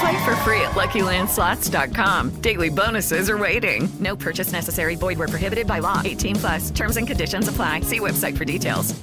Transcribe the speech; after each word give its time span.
Play 0.00 0.24
for 0.24 0.34
free 0.36 0.60
at 0.60 0.72
LuckyLandSlots.com. 0.72 2.30
Daily 2.40 2.70
bonuses 2.70 3.28
are 3.28 3.38
waiting. 3.38 3.88
No 4.00 4.16
purchase 4.16 4.50
necessary. 4.52 4.96
Void 4.96 5.18
where 5.18 5.28
prohibited 5.28 5.66
by 5.66 5.80
law. 5.80 6.00
18 6.04 6.36
plus. 6.36 6.70
Terms 6.70 6.96
and 6.96 7.06
conditions 7.06 7.48
apply. 7.48 7.80
See 7.82 8.00
website 8.00 8.36
for 8.36 8.44
details. 8.44 8.94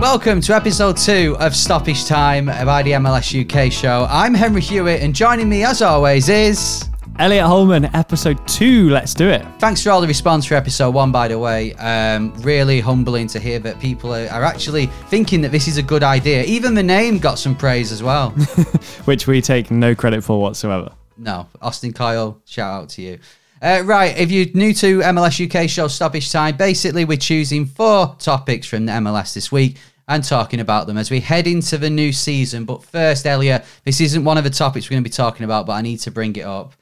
Welcome 0.00 0.40
to 0.42 0.54
episode 0.54 0.96
two 0.96 1.36
of 1.40 1.54
Stoppage 1.54 2.06
Time 2.06 2.46
by 2.46 2.82
the 2.82 2.92
MLS 2.92 3.34
UK 3.38 3.70
show. 3.70 4.06
I'm 4.08 4.32
Henry 4.32 4.62
Hewitt, 4.62 5.02
and 5.02 5.14
joining 5.14 5.46
me, 5.46 5.62
as 5.62 5.82
always, 5.82 6.30
is. 6.30 6.89
Elliot 7.20 7.44
Holman, 7.44 7.84
episode 7.94 8.48
two. 8.48 8.88
Let's 8.88 9.12
do 9.12 9.28
it. 9.28 9.46
Thanks 9.58 9.82
for 9.82 9.90
all 9.90 10.00
the 10.00 10.06
response 10.06 10.46
for 10.46 10.54
episode 10.54 10.94
one, 10.94 11.12
by 11.12 11.28
the 11.28 11.38
way. 11.38 11.74
Um, 11.74 12.32
really 12.38 12.80
humbling 12.80 13.26
to 13.26 13.38
hear 13.38 13.58
that 13.58 13.78
people 13.78 14.14
are, 14.14 14.26
are 14.28 14.42
actually 14.42 14.86
thinking 15.10 15.42
that 15.42 15.52
this 15.52 15.68
is 15.68 15.76
a 15.76 15.82
good 15.82 16.02
idea. 16.02 16.44
Even 16.44 16.72
the 16.72 16.82
name 16.82 17.18
got 17.18 17.38
some 17.38 17.54
praise 17.54 17.92
as 17.92 18.02
well. 18.02 18.30
Which 19.04 19.26
we 19.26 19.42
take 19.42 19.70
no 19.70 19.94
credit 19.94 20.24
for 20.24 20.40
whatsoever. 20.40 20.92
no, 21.18 21.46
Austin 21.60 21.92
Kyle, 21.92 22.40
shout 22.46 22.84
out 22.84 22.88
to 22.88 23.02
you. 23.02 23.18
Uh, 23.60 23.82
right, 23.84 24.16
if 24.16 24.30
you're 24.30 24.46
new 24.54 24.72
to 24.72 25.00
MLS 25.00 25.46
UK 25.46 25.68
show 25.68 25.88
Stoppage 25.88 26.32
Time, 26.32 26.56
basically 26.56 27.04
we're 27.04 27.18
choosing 27.18 27.66
four 27.66 28.16
topics 28.18 28.66
from 28.66 28.86
the 28.86 28.92
MLS 28.92 29.34
this 29.34 29.52
week 29.52 29.76
and 30.08 30.24
talking 30.24 30.60
about 30.60 30.86
them 30.86 30.96
as 30.96 31.10
we 31.10 31.20
head 31.20 31.46
into 31.46 31.76
the 31.76 31.90
new 31.90 32.14
season. 32.14 32.64
But 32.64 32.82
first, 32.82 33.26
Elliot, 33.26 33.66
this 33.84 34.00
isn't 34.00 34.24
one 34.24 34.38
of 34.38 34.44
the 34.44 34.48
topics 34.48 34.88
we're 34.88 34.94
going 34.94 35.04
to 35.04 35.10
be 35.10 35.12
talking 35.12 35.44
about, 35.44 35.66
but 35.66 35.74
I 35.74 35.82
need 35.82 35.98
to 35.98 36.10
bring 36.10 36.34
it 36.36 36.46
up. 36.46 36.72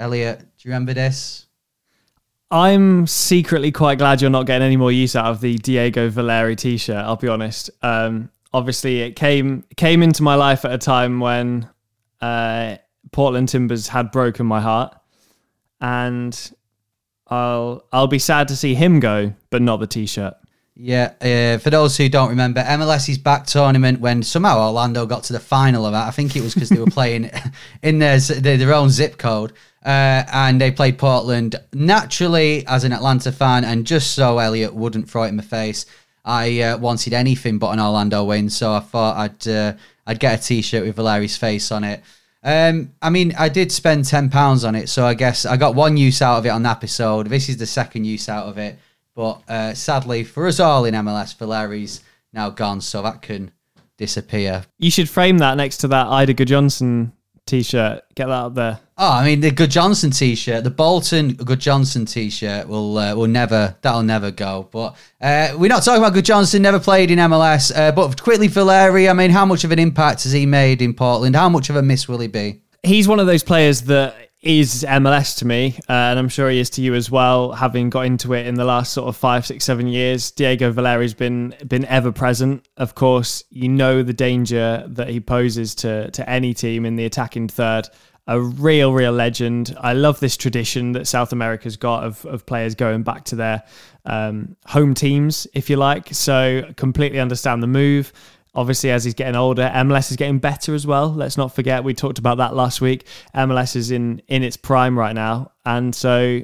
Elliot, 0.00 0.40
do 0.40 0.46
you 0.68 0.70
remember 0.72 0.94
this? 0.94 1.46
I'm 2.50 3.06
secretly 3.06 3.70
quite 3.70 3.98
glad 3.98 4.20
you're 4.20 4.30
not 4.30 4.46
getting 4.46 4.66
any 4.66 4.76
more 4.76 4.90
use 4.90 5.14
out 5.14 5.26
of 5.26 5.40
the 5.40 5.58
Diego 5.58 6.08
Valeri 6.08 6.56
t-shirt. 6.56 6.96
I'll 6.96 7.16
be 7.16 7.28
honest. 7.28 7.70
Um, 7.82 8.30
obviously, 8.52 9.02
it 9.02 9.14
came 9.14 9.64
came 9.76 10.02
into 10.02 10.22
my 10.22 10.34
life 10.34 10.64
at 10.64 10.72
a 10.72 10.78
time 10.78 11.20
when 11.20 11.68
uh, 12.20 12.76
Portland 13.12 13.50
Timbers 13.50 13.86
had 13.88 14.10
broken 14.10 14.46
my 14.46 14.60
heart, 14.60 14.96
and 15.80 16.52
I'll 17.28 17.84
I'll 17.92 18.08
be 18.08 18.18
sad 18.18 18.48
to 18.48 18.56
see 18.56 18.74
him 18.74 18.98
go, 18.98 19.32
but 19.50 19.62
not 19.62 19.76
the 19.76 19.86
t-shirt. 19.86 20.34
Yeah, 20.82 21.12
uh, 21.20 21.58
for 21.58 21.68
those 21.68 21.98
who 21.98 22.08
don't 22.08 22.30
remember, 22.30 22.62
MLS's 22.62 23.18
back 23.18 23.46
tournament 23.46 24.00
when 24.00 24.22
somehow 24.22 24.66
Orlando 24.66 25.04
got 25.04 25.24
to 25.24 25.34
the 25.34 25.40
final 25.40 25.84
of 25.84 25.92
that. 25.92 26.08
I 26.08 26.10
think 26.10 26.34
it 26.36 26.42
was 26.42 26.54
because 26.54 26.70
they 26.70 26.80
were 26.80 26.86
playing 26.90 27.30
in 27.82 27.98
their, 27.98 28.18
their 28.18 28.72
own 28.72 28.88
zip 28.88 29.18
code. 29.18 29.52
Uh, 29.84 30.24
and 30.32 30.60
they 30.60 30.70
played 30.70 30.98
Portland. 30.98 31.56
Naturally, 31.72 32.66
as 32.66 32.84
an 32.84 32.92
Atlanta 32.92 33.32
fan, 33.32 33.64
and 33.64 33.86
just 33.86 34.12
so 34.12 34.38
Elliot 34.38 34.74
wouldn't 34.74 35.08
throw 35.08 35.24
it 35.24 35.28
in 35.28 35.36
my 35.36 35.42
face, 35.42 35.86
I 36.24 36.60
uh, 36.60 36.78
wanted 36.78 37.14
anything 37.14 37.58
but 37.58 37.70
an 37.70 37.80
Orlando 37.80 38.24
win. 38.24 38.50
So 38.50 38.72
I 38.72 38.80
thought 38.80 39.16
I'd 39.16 39.48
uh, 39.48 39.72
I'd 40.06 40.20
get 40.20 40.40
a 40.40 40.42
T-shirt 40.42 40.84
with 40.84 40.96
Valeri's 40.96 41.36
face 41.36 41.72
on 41.72 41.84
it. 41.84 42.02
Um, 42.42 42.92
I 43.00 43.10
mean, 43.10 43.34
I 43.38 43.48
did 43.48 43.72
spend 43.72 44.04
ten 44.04 44.28
pounds 44.28 44.64
on 44.64 44.74
it, 44.74 44.88
so 44.88 45.06
I 45.06 45.14
guess 45.14 45.46
I 45.46 45.56
got 45.56 45.74
one 45.74 45.96
use 45.96 46.20
out 46.20 46.38
of 46.38 46.46
it 46.46 46.50
on 46.50 46.62
the 46.62 46.70
episode. 46.70 47.28
This 47.28 47.48
is 47.48 47.56
the 47.56 47.66
second 47.66 48.04
use 48.04 48.28
out 48.28 48.46
of 48.46 48.58
it, 48.58 48.78
but 49.14 49.42
uh, 49.48 49.74
sadly 49.74 50.24
for 50.24 50.46
us 50.46 50.60
all 50.60 50.84
in 50.84 50.94
MLS, 50.94 51.36
Valeri's 51.36 52.02
now 52.32 52.50
gone, 52.50 52.80
so 52.80 53.02
that 53.02 53.22
can 53.22 53.50
disappear. 53.96 54.64
You 54.78 54.90
should 54.90 55.08
frame 55.08 55.38
that 55.38 55.56
next 55.56 55.78
to 55.78 55.88
that 55.88 56.06
Eidur 56.06 56.34
Gudjohnsen 56.34 57.12
t-shirt. 57.46 58.02
Get 58.14 58.26
that 58.26 58.32
up 58.32 58.54
there. 58.54 58.80
Oh, 59.02 59.12
I 59.12 59.24
mean 59.24 59.40
the 59.40 59.50
Gudjohnsen 59.50 60.14
T-shirt, 60.14 60.62
the 60.62 60.68
Bolton 60.70 61.34
Gudjohnsen 61.34 62.06
T-shirt 62.06 62.68
will 62.68 62.98
uh, 62.98 63.14
will 63.14 63.28
never 63.28 63.74
that'll 63.80 64.02
never 64.02 64.30
go. 64.30 64.68
But 64.70 64.94
uh, 65.22 65.54
we're 65.56 65.68
not 65.68 65.84
talking 65.84 66.04
about 66.04 66.12
Gudjohnsen. 66.12 66.60
Never 66.60 66.78
played 66.78 67.10
in 67.10 67.18
MLS. 67.18 67.74
Uh, 67.74 67.92
but 67.92 68.22
quickly, 68.22 68.46
Valeri. 68.46 69.08
I 69.08 69.14
mean, 69.14 69.30
how 69.30 69.46
much 69.46 69.64
of 69.64 69.72
an 69.72 69.78
impact 69.78 70.24
has 70.24 70.32
he 70.32 70.44
made 70.44 70.82
in 70.82 70.92
Portland? 70.92 71.34
How 71.34 71.48
much 71.48 71.70
of 71.70 71.76
a 71.76 71.82
miss 71.82 72.08
will 72.08 72.18
he 72.18 72.28
be? 72.28 72.60
He's 72.82 73.08
one 73.08 73.18
of 73.18 73.26
those 73.26 73.42
players 73.42 73.80
that 73.82 74.16
is 74.42 74.84
MLS 74.88 75.38
to 75.38 75.46
me, 75.46 75.78
uh, 75.88 75.92
and 75.92 76.18
I'm 76.18 76.28
sure 76.28 76.50
he 76.50 76.60
is 76.60 76.68
to 76.70 76.82
you 76.82 76.94
as 76.94 77.10
well. 77.10 77.52
Having 77.52 77.90
got 77.90 78.06
into 78.06 78.32
it 78.34 78.46
in 78.46 78.54
the 78.54 78.64
last 78.64 78.92
sort 78.92 79.08
of 79.08 79.16
five, 79.16 79.46
six, 79.46 79.64
seven 79.64 79.86
years, 79.86 80.30
Diego 80.30 80.72
Valeri's 80.72 81.14
been 81.14 81.54
been 81.66 81.86
ever 81.86 82.12
present. 82.12 82.68
Of 82.76 82.94
course, 82.94 83.44
you 83.48 83.70
know 83.70 84.02
the 84.02 84.12
danger 84.12 84.84
that 84.88 85.08
he 85.08 85.20
poses 85.20 85.74
to 85.76 86.10
to 86.10 86.28
any 86.28 86.52
team 86.52 86.84
in 86.84 86.96
the 86.96 87.06
attacking 87.06 87.48
third. 87.48 87.88
A 88.30 88.40
real, 88.40 88.92
real 88.92 89.10
legend. 89.10 89.76
I 89.80 89.92
love 89.92 90.20
this 90.20 90.36
tradition 90.36 90.92
that 90.92 91.08
South 91.08 91.32
America's 91.32 91.76
got 91.76 92.04
of 92.04 92.24
of 92.26 92.46
players 92.46 92.76
going 92.76 93.02
back 93.02 93.24
to 93.24 93.34
their 93.34 93.64
um, 94.04 94.56
home 94.66 94.94
teams, 94.94 95.48
if 95.52 95.68
you 95.68 95.76
like. 95.76 96.14
So 96.14 96.62
completely 96.76 97.18
understand 97.18 97.60
the 97.60 97.66
move. 97.66 98.12
Obviously, 98.54 98.92
as 98.92 99.02
he's 99.02 99.14
getting 99.14 99.34
older, 99.34 99.68
MLS 99.74 100.12
is 100.12 100.16
getting 100.16 100.38
better 100.38 100.76
as 100.76 100.86
well. 100.86 101.12
Let's 101.12 101.36
not 101.36 101.52
forget 101.52 101.82
we 101.82 101.92
talked 101.92 102.20
about 102.20 102.38
that 102.38 102.54
last 102.54 102.80
week. 102.80 103.08
MLS 103.34 103.74
is 103.74 103.90
in 103.90 104.22
in 104.28 104.44
its 104.44 104.56
prime 104.56 104.96
right 104.96 105.14
now, 105.14 105.50
and 105.66 105.92
so 105.92 106.40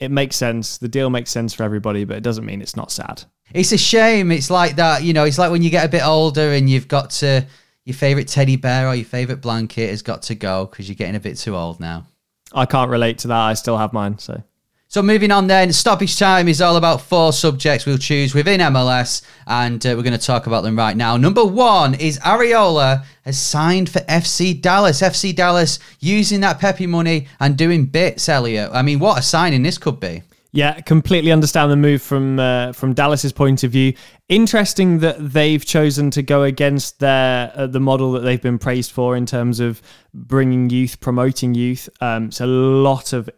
it 0.00 0.10
makes 0.10 0.34
sense. 0.34 0.78
The 0.78 0.88
deal 0.88 1.08
makes 1.08 1.30
sense 1.30 1.54
for 1.54 1.62
everybody, 1.62 2.04
but 2.04 2.16
it 2.16 2.24
doesn't 2.24 2.46
mean 2.46 2.60
it's 2.60 2.76
not 2.76 2.90
sad. 2.90 3.22
It's 3.54 3.70
a 3.70 3.78
shame. 3.78 4.32
It's 4.32 4.50
like 4.50 4.74
that, 4.74 5.04
you 5.04 5.12
know. 5.12 5.24
It's 5.24 5.38
like 5.38 5.52
when 5.52 5.62
you 5.62 5.70
get 5.70 5.86
a 5.86 5.88
bit 5.88 6.04
older 6.04 6.52
and 6.52 6.68
you've 6.68 6.88
got 6.88 7.10
to 7.10 7.46
your 7.88 7.94
favorite 7.94 8.28
teddy 8.28 8.56
bear 8.56 8.86
or 8.86 8.94
your 8.94 9.06
favorite 9.06 9.40
blanket 9.40 9.88
has 9.88 10.02
got 10.02 10.20
to 10.20 10.34
go 10.34 10.66
because 10.66 10.88
you're 10.88 10.94
getting 10.94 11.16
a 11.16 11.20
bit 11.20 11.38
too 11.38 11.56
old 11.56 11.80
now. 11.80 12.06
I 12.52 12.66
can't 12.66 12.90
relate 12.90 13.16
to 13.20 13.28
that. 13.28 13.40
I 13.40 13.54
still 13.54 13.78
have 13.78 13.94
mine, 13.94 14.18
so. 14.18 14.42
So 14.88 15.02
moving 15.02 15.30
on 15.30 15.46
then, 15.46 15.72
stoppage 15.72 16.18
time 16.18 16.48
is 16.48 16.60
all 16.60 16.76
about 16.76 17.00
four 17.00 17.32
subjects 17.32 17.86
we'll 17.86 17.96
choose 17.96 18.34
within 18.34 18.60
MLS, 18.60 19.22
and 19.46 19.84
uh, 19.86 19.94
we're 19.96 20.02
going 20.02 20.18
to 20.18 20.26
talk 20.26 20.46
about 20.46 20.64
them 20.64 20.76
right 20.76 20.96
now. 20.96 21.16
Number 21.16 21.44
one 21.44 21.94
is 21.94 22.18
Arriola 22.20 23.04
has 23.24 23.38
signed 23.38 23.88
for 23.88 24.00
FC 24.00 24.60
Dallas. 24.60 25.00
FC 25.00 25.34
Dallas 25.34 25.78
using 26.00 26.40
that 26.40 26.58
Pepi 26.58 26.86
money 26.86 27.26
and 27.40 27.56
doing 27.56 27.86
bits, 27.86 28.28
Elliot. 28.28 28.70
I 28.72 28.82
mean, 28.82 28.98
what 28.98 29.18
a 29.18 29.22
signing 29.22 29.62
this 29.62 29.78
could 29.78 29.98
be. 29.98 30.22
Yeah, 30.50 30.80
completely 30.80 31.30
understand 31.30 31.70
the 31.70 31.76
move 31.76 32.00
from 32.00 32.38
uh, 32.38 32.72
from 32.72 32.94
Dallas's 32.94 33.34
point 33.34 33.64
of 33.64 33.70
view. 33.70 33.92
Interesting 34.30 35.00
that 35.00 35.16
they've 35.18 35.62
chosen 35.62 36.10
to 36.12 36.22
go 36.22 36.44
against 36.44 37.00
their 37.00 37.52
uh, 37.54 37.66
the 37.66 37.80
model 37.80 38.12
that 38.12 38.20
they've 38.20 38.40
been 38.40 38.58
praised 38.58 38.92
for 38.92 39.14
in 39.14 39.26
terms 39.26 39.60
of 39.60 39.82
bringing 40.14 40.70
youth, 40.70 41.00
promoting 41.00 41.54
youth. 41.54 41.90
Um, 42.00 42.26
it's 42.26 42.40
a 42.40 42.46
lot 42.46 43.12
of 43.12 43.28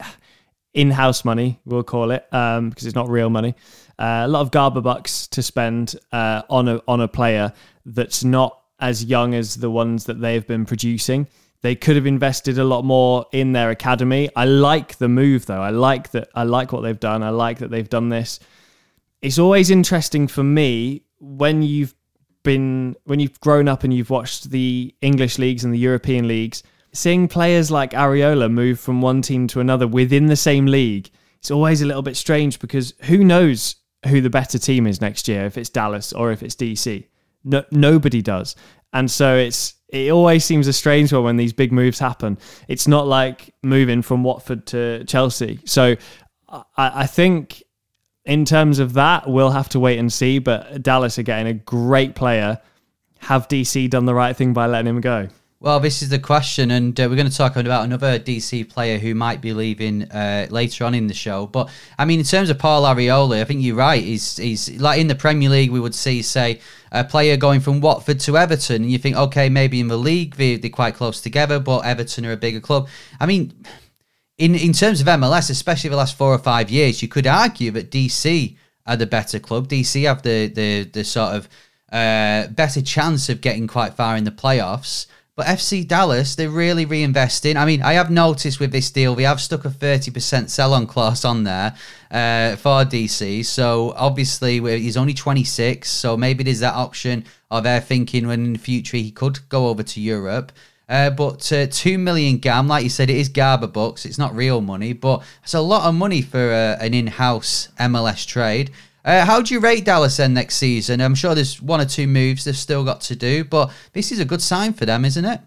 in-house 0.74 1.24
money, 1.24 1.60
we'll 1.64 1.84
call 1.84 2.10
it, 2.10 2.26
um, 2.32 2.70
because 2.70 2.86
it's 2.86 2.96
not 2.96 3.08
real 3.08 3.30
money. 3.30 3.54
Uh, 3.96 4.22
a 4.24 4.28
lot 4.28 4.40
of 4.40 4.50
Garber 4.50 4.80
bucks 4.80 5.28
to 5.28 5.44
spend 5.44 5.94
uh, 6.10 6.42
on 6.50 6.66
a 6.66 6.82
on 6.88 7.00
a 7.00 7.08
player 7.08 7.52
that's 7.86 8.24
not 8.24 8.60
as 8.80 9.04
young 9.04 9.32
as 9.32 9.54
the 9.54 9.70
ones 9.70 10.06
that 10.06 10.20
they've 10.20 10.46
been 10.46 10.64
producing. 10.64 11.28
They 11.60 11.74
could 11.74 11.96
have 11.96 12.06
invested 12.06 12.58
a 12.58 12.64
lot 12.64 12.84
more 12.84 13.26
in 13.32 13.52
their 13.52 13.70
academy. 13.70 14.30
I 14.36 14.44
like 14.44 14.96
the 14.98 15.08
move 15.08 15.46
though. 15.46 15.60
I 15.60 15.70
like 15.70 16.10
that. 16.12 16.28
I 16.34 16.44
like 16.44 16.72
what 16.72 16.82
they've 16.82 16.98
done. 16.98 17.22
I 17.22 17.30
like 17.30 17.58
that 17.58 17.70
they've 17.70 17.88
done 17.88 18.08
this. 18.08 18.38
It's 19.22 19.38
always 19.38 19.70
interesting 19.70 20.28
for 20.28 20.44
me 20.44 21.02
when 21.18 21.62
you've 21.62 21.94
been 22.44 22.96
when 23.04 23.18
you've 23.18 23.40
grown 23.40 23.66
up 23.66 23.82
and 23.82 23.92
you've 23.92 24.10
watched 24.10 24.50
the 24.50 24.94
English 25.02 25.38
leagues 25.38 25.64
and 25.64 25.74
the 25.74 25.78
European 25.78 26.28
leagues, 26.28 26.62
seeing 26.92 27.26
players 27.26 27.70
like 27.70 27.90
Arriola 27.90 28.50
move 28.50 28.78
from 28.78 29.02
one 29.02 29.20
team 29.20 29.48
to 29.48 29.60
another 29.60 29.86
within 29.86 30.26
the 30.26 30.36
same 30.36 30.66
league. 30.66 31.10
It's 31.38 31.50
always 31.50 31.82
a 31.82 31.86
little 31.86 32.02
bit 32.02 32.16
strange 32.16 32.58
because 32.60 32.94
who 33.02 33.24
knows 33.24 33.76
who 34.06 34.20
the 34.20 34.30
better 34.30 34.58
team 34.58 34.86
is 34.86 35.00
next 35.00 35.26
year 35.26 35.44
if 35.46 35.58
it's 35.58 35.68
Dallas 35.68 36.12
or 36.12 36.30
if 36.30 36.42
it's 36.42 36.54
DC. 36.54 37.04
No, 37.44 37.64
nobody 37.70 38.22
does. 38.22 38.54
And 38.92 39.10
so 39.10 39.36
it's 39.36 39.74
it 39.88 40.10
always 40.12 40.44
seems 40.44 40.66
a 40.66 40.72
strange 40.72 41.12
one 41.12 41.24
when 41.24 41.36
these 41.36 41.52
big 41.52 41.72
moves 41.72 41.98
happen. 41.98 42.38
It's 42.68 42.86
not 42.86 43.06
like 43.06 43.54
moving 43.62 44.02
from 44.02 44.22
Watford 44.22 44.66
to 44.66 45.04
Chelsea. 45.04 45.60
So 45.64 45.96
I, 46.48 46.62
I 46.76 47.06
think 47.06 47.62
in 48.24 48.44
terms 48.44 48.78
of 48.78 48.92
that, 48.94 49.28
we'll 49.28 49.50
have 49.50 49.70
to 49.70 49.80
wait 49.80 49.98
and 49.98 50.12
see. 50.12 50.38
But 50.38 50.82
Dallas 50.82 51.18
are 51.18 51.22
getting 51.22 51.46
a 51.46 51.54
great 51.54 52.14
player. 52.14 52.60
Have 53.20 53.48
DC 53.48 53.88
done 53.88 54.04
the 54.04 54.14
right 54.14 54.36
thing 54.36 54.52
by 54.52 54.66
letting 54.66 54.88
him 54.88 55.00
go? 55.00 55.28
Well, 55.60 55.80
this 55.80 56.02
is 56.02 56.08
the 56.08 56.20
question, 56.20 56.70
and 56.70 56.98
uh, 57.00 57.08
we're 57.10 57.16
going 57.16 57.28
to 57.28 57.36
talk 57.36 57.56
about 57.56 57.82
another 57.82 58.20
DC 58.20 58.68
player 58.68 58.96
who 58.96 59.12
might 59.16 59.40
be 59.40 59.52
leaving 59.52 60.04
uh, 60.04 60.46
later 60.50 60.84
on 60.84 60.94
in 60.94 61.08
the 61.08 61.14
show. 61.14 61.48
But 61.48 61.68
I 61.98 62.04
mean, 62.04 62.20
in 62.20 62.24
terms 62.24 62.48
of 62.48 62.60
Paul 62.60 62.84
Arriola, 62.84 63.40
I 63.40 63.44
think 63.44 63.64
you're 63.64 63.74
right. 63.74 64.00
He's 64.00 64.36
he's 64.36 64.80
like 64.80 65.00
in 65.00 65.08
the 65.08 65.16
Premier 65.16 65.48
League, 65.48 65.72
we 65.72 65.80
would 65.80 65.96
see 65.96 66.22
say 66.22 66.60
a 66.92 67.02
player 67.02 67.36
going 67.36 67.58
from 67.58 67.80
Watford 67.80 68.20
to 68.20 68.38
Everton, 68.38 68.82
and 68.82 68.90
you 68.90 68.98
think, 68.98 69.16
okay, 69.16 69.48
maybe 69.48 69.80
in 69.80 69.88
the 69.88 69.96
league 69.96 70.36
they, 70.36 70.54
they're 70.54 70.70
quite 70.70 70.94
close 70.94 71.20
together, 71.20 71.58
but 71.58 71.84
Everton 71.84 72.24
are 72.24 72.32
a 72.32 72.36
bigger 72.36 72.60
club. 72.60 72.86
I 73.18 73.26
mean, 73.26 73.52
in 74.36 74.54
in 74.54 74.72
terms 74.72 75.00
of 75.00 75.08
MLS, 75.08 75.50
especially 75.50 75.90
the 75.90 75.96
last 75.96 76.16
four 76.16 76.32
or 76.32 76.38
five 76.38 76.70
years, 76.70 77.02
you 77.02 77.08
could 77.08 77.26
argue 77.26 77.72
that 77.72 77.90
DC 77.90 78.56
are 78.86 78.96
the 78.96 79.06
better 79.06 79.40
club. 79.40 79.66
DC 79.66 80.06
have 80.06 80.22
the 80.22 80.46
the 80.46 80.84
the 80.84 81.02
sort 81.02 81.34
of 81.34 81.48
uh, 81.90 82.46
better 82.46 82.80
chance 82.80 83.28
of 83.28 83.40
getting 83.40 83.66
quite 83.66 83.94
far 83.94 84.16
in 84.16 84.22
the 84.22 84.30
playoffs. 84.30 85.08
But 85.38 85.46
FC 85.46 85.86
Dallas, 85.86 86.34
they're 86.34 86.50
really 86.50 86.84
reinvesting. 86.84 87.54
I 87.54 87.64
mean, 87.64 87.80
I 87.80 87.92
have 87.92 88.10
noticed 88.10 88.58
with 88.58 88.72
this 88.72 88.90
deal, 88.90 89.14
they 89.14 89.22
have 89.22 89.40
stuck 89.40 89.64
a 89.64 89.68
30% 89.68 90.50
sell 90.50 90.74
on 90.74 90.88
clause 90.88 91.24
on 91.24 91.44
there 91.44 91.76
uh, 92.10 92.56
for 92.56 92.84
DC. 92.84 93.44
So 93.44 93.94
obviously, 93.96 94.58
he's 94.80 94.96
only 94.96 95.14
26. 95.14 95.88
So 95.88 96.16
maybe 96.16 96.42
there's 96.42 96.58
that 96.58 96.74
option 96.74 97.24
of 97.52 97.62
their 97.62 97.80
thinking 97.80 98.26
when 98.26 98.46
in 98.46 98.52
the 98.54 98.58
future 98.58 98.96
he 98.96 99.12
could 99.12 99.48
go 99.48 99.68
over 99.68 99.84
to 99.84 100.00
Europe. 100.00 100.50
Uh, 100.88 101.10
but 101.10 101.52
uh, 101.52 101.68
2 101.70 101.98
million 101.98 102.38
GAM, 102.38 102.66
like 102.66 102.82
you 102.82 102.90
said, 102.90 103.08
it 103.08 103.16
is 103.16 103.28
Garber 103.28 103.68
bucks. 103.68 104.04
It's 104.04 104.18
not 104.18 104.34
real 104.34 104.60
money, 104.60 104.92
but 104.92 105.22
it's 105.44 105.54
a 105.54 105.60
lot 105.60 105.88
of 105.88 105.94
money 105.94 106.20
for 106.20 106.50
uh, 106.50 106.84
an 106.84 106.94
in 106.94 107.06
house 107.06 107.68
MLS 107.78 108.26
trade. 108.26 108.72
Uh, 109.04 109.24
how 109.24 109.40
do 109.40 109.54
you 109.54 109.60
rate 109.60 109.84
Dallas 109.84 110.16
then 110.16 110.34
next 110.34 110.56
season? 110.56 111.00
I'm 111.00 111.14
sure 111.14 111.34
there's 111.34 111.62
one 111.62 111.80
or 111.80 111.84
two 111.84 112.06
moves 112.06 112.44
they've 112.44 112.56
still 112.56 112.84
got 112.84 113.00
to 113.02 113.16
do, 113.16 113.44
but 113.44 113.70
this 113.92 114.12
is 114.12 114.18
a 114.18 114.24
good 114.24 114.42
sign 114.42 114.72
for 114.72 114.86
them, 114.86 115.04
isn't 115.04 115.24
it? 115.24 115.40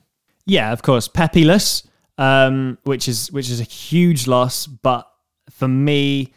Yeah, 0.45 0.71
of 0.71 0.81
course. 0.81 1.07
Pepiless, 1.07 1.87
um, 2.17 2.77
which 2.83 3.07
is 3.07 3.31
which 3.31 3.49
is 3.49 3.59
a 3.59 3.65
huge 3.65 4.27
loss, 4.27 4.67
but 4.67 5.07
for 5.49 5.67
me, 5.67 6.33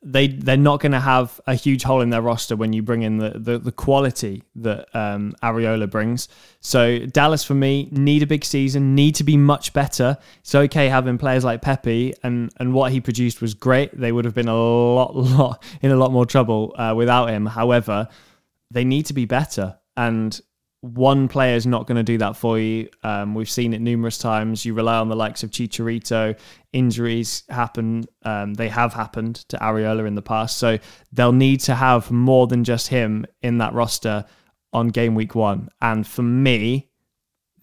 they 0.00 0.28
they're 0.28 0.56
not 0.56 0.80
going 0.80 0.92
to 0.92 1.00
have 1.00 1.40
a 1.46 1.54
huge 1.54 1.82
hole 1.82 2.00
in 2.00 2.10
their 2.10 2.22
roster 2.22 2.54
when 2.54 2.72
you 2.72 2.82
bring 2.82 3.02
in 3.02 3.18
the 3.18 3.30
the, 3.30 3.58
the 3.58 3.72
quality 3.72 4.44
that 4.54 4.94
um, 4.94 5.34
Arriola 5.42 5.90
brings. 5.90 6.28
So 6.60 6.98
Dallas 6.98 7.42
for 7.42 7.54
me 7.54 7.88
need 7.90 8.22
a 8.22 8.26
big 8.26 8.44
season, 8.44 8.94
need 8.94 9.16
to 9.16 9.24
be 9.24 9.36
much 9.36 9.72
better. 9.72 10.16
It's 10.40 10.54
okay 10.54 10.88
having 10.88 11.18
players 11.18 11.44
like 11.44 11.62
Pepi 11.62 12.14
and 12.22 12.52
and 12.58 12.72
what 12.72 12.92
he 12.92 13.00
produced 13.00 13.40
was 13.40 13.54
great. 13.54 13.98
They 13.98 14.12
would 14.12 14.24
have 14.24 14.34
been 14.34 14.48
a 14.48 14.56
lot 14.56 15.16
lot 15.16 15.62
in 15.82 15.90
a 15.90 15.96
lot 15.96 16.12
more 16.12 16.26
trouble 16.26 16.74
uh, 16.76 16.94
without 16.96 17.30
him. 17.30 17.46
However, 17.46 18.08
they 18.70 18.84
need 18.84 19.06
to 19.06 19.14
be 19.14 19.24
better 19.24 19.78
and 19.96 20.40
one 20.80 21.26
player 21.26 21.56
is 21.56 21.66
not 21.66 21.86
going 21.86 21.96
to 21.96 22.04
do 22.04 22.18
that 22.18 22.36
for 22.36 22.58
you. 22.58 22.88
Um, 23.02 23.34
we've 23.34 23.50
seen 23.50 23.74
it 23.74 23.80
numerous 23.80 24.16
times. 24.16 24.64
You 24.64 24.74
rely 24.74 24.98
on 24.98 25.08
the 25.08 25.16
likes 25.16 25.42
of 25.42 25.50
Chicharito. 25.50 26.38
Injuries 26.72 27.42
happen. 27.48 28.04
Um, 28.22 28.54
they 28.54 28.68
have 28.68 28.92
happened 28.94 29.36
to 29.48 29.56
Arriola 29.56 30.06
in 30.06 30.14
the 30.14 30.22
past. 30.22 30.58
So 30.58 30.78
they'll 31.12 31.32
need 31.32 31.60
to 31.60 31.74
have 31.74 32.10
more 32.10 32.46
than 32.46 32.62
just 32.62 32.88
him 32.88 33.26
in 33.42 33.58
that 33.58 33.74
roster 33.74 34.24
on 34.72 34.88
game 34.88 35.14
week 35.14 35.34
one. 35.34 35.68
And 35.82 36.06
for 36.06 36.22
me, 36.22 36.90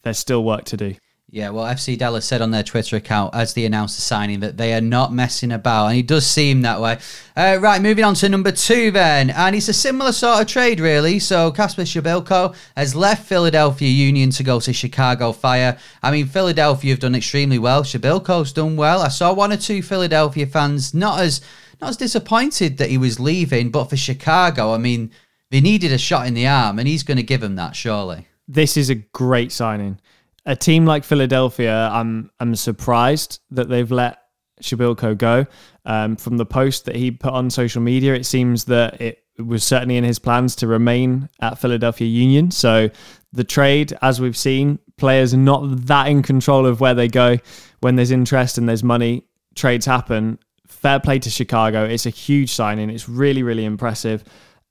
there's 0.03 0.19
still 0.19 0.43
work 0.43 0.65
to 0.65 0.77
do. 0.77 0.95
Yeah, 1.35 1.49
well, 1.49 1.65
FC 1.65 1.97
Dallas 1.97 2.25
said 2.25 2.41
on 2.41 2.51
their 2.51 2.63
Twitter 2.63 2.95
account 2.95 3.35
as 3.35 3.53
they 3.53 3.65
announced 3.65 3.97
the 3.97 4.01
signing 4.01 4.39
that 4.39 4.55
they 4.55 4.73
are 4.73 4.79
not 4.79 5.11
messing 5.11 5.51
about, 5.51 5.87
and 5.87 5.97
it 5.97 6.07
does 6.07 6.25
seem 6.25 6.61
that 6.61 6.79
way. 6.79 6.97
Uh, 7.35 7.57
right, 7.59 7.81
moving 7.81 8.05
on 8.05 8.13
to 8.13 8.29
number 8.29 8.53
two 8.53 8.89
then, 8.89 9.29
and 9.31 9.53
it's 9.53 9.67
a 9.67 9.73
similar 9.73 10.13
sort 10.13 10.39
of 10.39 10.47
trade, 10.47 10.79
really. 10.79 11.19
So 11.19 11.51
Kacper 11.51 11.83
Przybyłko 11.83 12.55
has 12.77 12.95
left 12.95 13.27
Philadelphia 13.27 13.89
Union 13.89 14.29
to 14.29 14.43
go 14.43 14.61
to 14.61 14.71
Chicago 14.71 15.33
Fire. 15.33 15.77
I 16.01 16.09
mean, 16.09 16.25
Philadelphia 16.25 16.91
have 16.91 17.01
done 17.01 17.15
extremely 17.15 17.59
well. 17.59 17.83
Przybyłko's 17.83 18.53
done 18.53 18.77
well. 18.77 19.01
I 19.01 19.09
saw 19.09 19.33
one 19.33 19.51
or 19.51 19.57
two 19.57 19.81
Philadelphia 19.81 20.47
fans 20.47 20.93
not 20.93 21.19
as 21.19 21.41
not 21.81 21.89
as 21.89 21.97
disappointed 21.97 22.77
that 22.77 22.89
he 22.89 22.97
was 22.97 23.19
leaving, 23.19 23.71
but 23.71 23.89
for 23.89 23.97
Chicago, 23.97 24.73
I 24.73 24.77
mean, 24.77 25.11
they 25.51 25.59
needed 25.59 25.91
a 25.91 25.97
shot 25.97 26.27
in 26.27 26.33
the 26.33 26.47
arm, 26.47 26.79
and 26.79 26.87
he's 26.87 27.03
going 27.03 27.17
to 27.17 27.23
give 27.23 27.41
them 27.41 27.57
that, 27.57 27.75
surely. 27.75 28.29
This 28.47 28.77
is 28.77 28.89
a 28.89 28.95
great 28.95 29.51
signing 29.51 29.99
a 30.45 30.55
team 30.55 30.85
like 30.85 31.03
Philadelphia, 31.03 31.89
I'm 31.91 32.29
I'm 32.39 32.55
surprised 32.55 33.39
that 33.51 33.69
they've 33.69 33.91
let 33.91 34.19
Przybyłko 34.61 35.17
go. 35.17 35.45
Um, 35.85 36.15
from 36.15 36.37
the 36.37 36.45
post 36.45 36.85
that 36.85 36.95
he 36.95 37.11
put 37.11 37.33
on 37.33 37.49
social 37.49 37.81
media, 37.81 38.13
it 38.13 38.25
seems 38.25 38.65
that 38.65 39.01
it 39.01 39.23
was 39.37 39.63
certainly 39.63 39.97
in 39.97 40.03
his 40.03 40.19
plans 40.19 40.55
to 40.57 40.67
remain 40.67 41.29
at 41.41 41.59
Philadelphia 41.59 42.07
Union. 42.07 42.51
So 42.51 42.89
the 43.33 43.43
trade, 43.43 43.93
as 44.01 44.21
we've 44.21 44.37
seen, 44.37 44.79
players 44.97 45.33
are 45.33 45.37
not 45.37 45.85
that 45.87 46.07
in 46.07 46.23
control 46.23 46.65
of 46.65 46.79
where 46.79 46.93
they 46.93 47.07
go. 47.07 47.37
When 47.81 47.95
there's 47.97 48.11
interest 48.11 48.57
and 48.57 48.67
there's 48.67 48.83
money, 48.83 49.27
trades 49.55 49.85
happen. 49.85 50.39
Fair 50.67 50.99
play 50.99 51.19
to 51.19 51.29
Chicago. 51.29 51.83
It's 51.83 52.05
a 52.05 52.11
huge 52.11 52.51
signing. 52.51 52.89
It's 52.89 53.09
really, 53.09 53.43
really 53.43 53.65
impressive. 53.65 54.23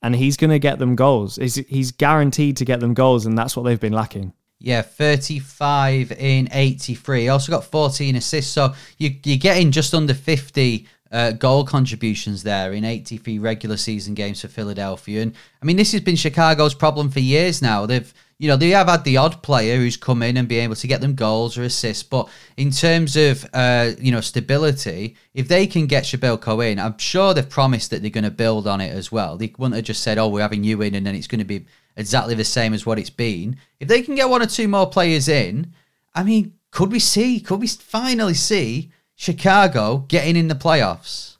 And 0.02 0.14
he's 0.16 0.36
going 0.36 0.50
to 0.50 0.58
get 0.58 0.78
them 0.78 0.96
goals. 0.96 1.36
He's 1.36 1.92
guaranteed 1.92 2.56
to 2.58 2.64
get 2.64 2.80
them 2.80 2.94
goals, 2.94 3.26
and 3.26 3.36
that's 3.38 3.56
what 3.56 3.62
they've 3.62 3.80
been 3.80 3.92
lacking. 3.92 4.32
Yeah, 4.64 4.80
35 4.80 6.12
in 6.12 6.48
83. 6.50 7.28
Also 7.28 7.52
got 7.52 7.64
14 7.64 8.16
assists. 8.16 8.50
So 8.50 8.74
you, 8.96 9.14
you're 9.22 9.36
getting 9.36 9.70
just 9.70 9.92
under 9.92 10.14
50 10.14 10.88
uh, 11.12 11.32
goal 11.32 11.64
contributions 11.64 12.42
there 12.42 12.72
in 12.72 12.82
83 12.82 13.38
regular 13.38 13.76
season 13.76 14.14
games 14.14 14.40
for 14.40 14.48
Philadelphia. 14.48 15.20
And 15.20 15.34
I 15.60 15.66
mean, 15.66 15.76
this 15.76 15.92
has 15.92 16.00
been 16.00 16.16
Chicago's 16.16 16.72
problem 16.72 17.10
for 17.10 17.20
years 17.20 17.60
now. 17.60 17.84
They've, 17.84 18.12
you 18.38 18.48
know, 18.48 18.56
they 18.56 18.70
have 18.70 18.88
had 18.88 19.04
the 19.04 19.16
odd 19.16 19.42
player 19.42 19.76
who's 19.76 19.96
come 19.96 20.22
in 20.22 20.36
and 20.36 20.48
be 20.48 20.58
able 20.58 20.74
to 20.74 20.86
get 20.86 21.00
them 21.00 21.14
goals 21.14 21.56
or 21.56 21.62
assists. 21.62 22.02
But 22.02 22.28
in 22.56 22.70
terms 22.70 23.16
of, 23.16 23.46
uh, 23.54 23.92
you 23.98 24.10
know, 24.10 24.20
stability, 24.20 25.16
if 25.34 25.46
they 25.48 25.66
can 25.66 25.86
get 25.86 26.04
Przybyłko 26.04 26.70
in, 26.70 26.78
I'm 26.78 26.98
sure 26.98 27.32
they've 27.32 27.48
promised 27.48 27.90
that 27.90 28.02
they're 28.02 28.10
going 28.10 28.24
to 28.24 28.30
build 28.30 28.66
on 28.66 28.80
it 28.80 28.92
as 28.92 29.12
well. 29.12 29.36
They 29.36 29.52
wouldn't 29.56 29.76
have 29.76 29.84
just 29.84 30.02
said, 30.02 30.18
oh, 30.18 30.28
we're 30.28 30.42
having 30.42 30.64
you 30.64 30.82
in 30.82 30.94
and 30.94 31.06
then 31.06 31.14
it's 31.14 31.28
going 31.28 31.38
to 31.38 31.44
be 31.44 31.64
exactly 31.96 32.34
the 32.34 32.44
same 32.44 32.74
as 32.74 32.84
what 32.84 32.98
it's 32.98 33.10
been. 33.10 33.56
If 33.78 33.88
they 33.88 34.02
can 34.02 34.16
get 34.16 34.28
one 34.28 34.42
or 34.42 34.46
two 34.46 34.66
more 34.66 34.88
players 34.88 35.28
in, 35.28 35.72
I 36.14 36.24
mean, 36.24 36.54
could 36.70 36.90
we 36.90 36.98
see? 36.98 37.38
Could 37.38 37.60
we 37.60 37.68
finally 37.68 38.34
see 38.34 38.90
Chicago 39.14 39.98
getting 40.08 40.36
in 40.36 40.48
the 40.48 40.54
playoffs? 40.56 41.36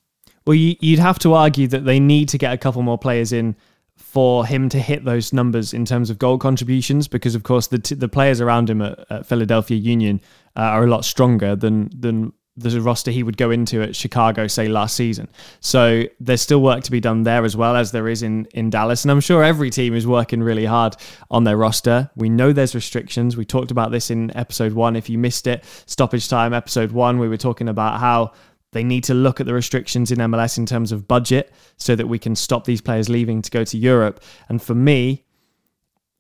Well, 0.47 0.55
you'd 0.55 0.99
have 0.99 1.19
to 1.21 1.35
argue 1.35 1.67
that 1.69 1.85
they 1.85 1.99
need 1.99 2.29
to 2.29 2.39
get 2.39 2.53
a 2.53 2.59
couple 2.59 2.83
more 2.83 2.99
players 2.99 3.33
in 3.33 3.57
for 4.05 4.47
him 4.47 4.69
to 4.69 4.79
hit 4.79 5.05
those 5.05 5.33
numbers 5.33 5.75
in 5.75 5.85
terms 5.85 6.11
of 6.11 6.19
goal 6.19 6.39
contributions, 6.39 7.09
because 7.09 7.35
of 7.35 7.43
course 7.43 7.67
the 7.67 7.79
t- 7.79 7.95
the 7.97 8.09
players 8.09 8.41
around 8.41 8.71
him 8.71 8.81
at, 8.83 8.99
at 9.11 9.27
Philadelphia 9.27 9.77
Union 9.77 10.21
uh, 10.57 10.61
are 10.61 10.85
a 10.85 10.87
lot 10.87 11.05
stronger 11.05 11.57
than 11.57 11.91
than 11.99 12.33
the 12.57 12.81
roster 12.81 13.11
he 13.11 13.25
would 13.25 13.37
go 13.37 13.51
into 13.51 13.83
at 13.83 13.97
Chicago, 13.97 14.47
say 14.47 14.69
last 14.69 14.95
season. 14.95 15.29
So 15.59 16.05
there's 16.21 16.41
still 16.41 16.63
work 16.63 16.85
to 16.85 16.93
be 16.93 17.01
done 17.01 17.25
there 17.25 17.45
as 17.45 17.57
well 17.57 17.75
as 17.75 17.91
there 17.91 18.07
is 18.07 18.23
in 18.23 18.47
in 18.55 18.71
Dallas, 18.71 19.05
and 19.05 19.11
I'm 19.11 19.21
sure 19.21 19.43
every 19.43 19.71
team 19.71 19.95
is 19.95 20.07
working 20.07 20.43
really 20.43 20.67
hard 20.67 20.95
on 21.31 21.45
their 21.45 21.57
roster. 21.57 22.11
We 22.15 22.29
know 22.29 22.53
there's 22.53 22.75
restrictions. 22.75 23.37
We 23.37 23.45
talked 23.45 23.71
about 23.73 23.91
this 23.91 24.11
in 24.11 24.37
episode 24.37 24.75
one. 24.75 24.97
If 24.97 25.11
you 25.11 25.19
missed 25.19 25.47
it, 25.47 25.65
stoppage 25.87 26.29
time 26.29 26.53
episode 26.53 26.93
one, 26.93 27.19
we 27.19 27.29
were 27.29 27.39
talking 27.39 27.69
about 27.69 27.99
how 27.99 28.33
they 28.75 28.85
need 28.85 29.05
to 29.05 29.15
look 29.15 29.41
at 29.41 29.47
the 29.47 29.55
restrictions 29.55 30.11
in 30.11 30.19
MLS 30.19 30.59
in 30.59 30.67
terms 30.67 30.93
of 30.93 31.09
budget 31.09 31.53
so 31.77 31.95
that 31.95 32.09
we 32.09 32.19
can 32.19 32.35
stop 32.35 32.65
these 32.65 32.81
players 32.81 33.09
leaving 33.09 33.41
to 33.41 33.51
go 33.51 33.65
to 33.65 33.79
Europe. 33.79 34.23
And 34.49 34.61
for 34.61 34.75
me, 34.75 35.25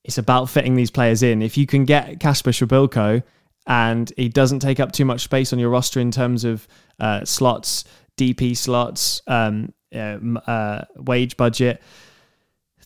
it's 0.04 0.18
about 0.18 0.48
fitting 0.48 0.76
these 0.76 0.90
players 0.90 1.22
in. 1.22 1.42
If 1.42 1.58
you 1.58 1.66
can 1.66 1.84
get 1.84 2.20
Kacper 2.20 2.52
Przybyłko 2.52 3.22
and 3.66 4.12
he 4.16 4.28
doesn't 4.28 4.60
take 4.60 4.78
up 4.78 4.92
too 4.92 5.04
much 5.04 5.22
space 5.22 5.52
on 5.52 5.58
your 5.58 5.68
roster 5.68 5.98
in 5.98 6.12
terms 6.12 6.44
of 6.44 6.68
uh, 7.00 7.24
slots, 7.24 7.84
DP 8.16 8.56
slots, 8.56 9.20
um, 9.26 9.72
uh, 9.92 10.18
uh, 10.46 10.84
wage 10.96 11.36
budget, 11.36 11.82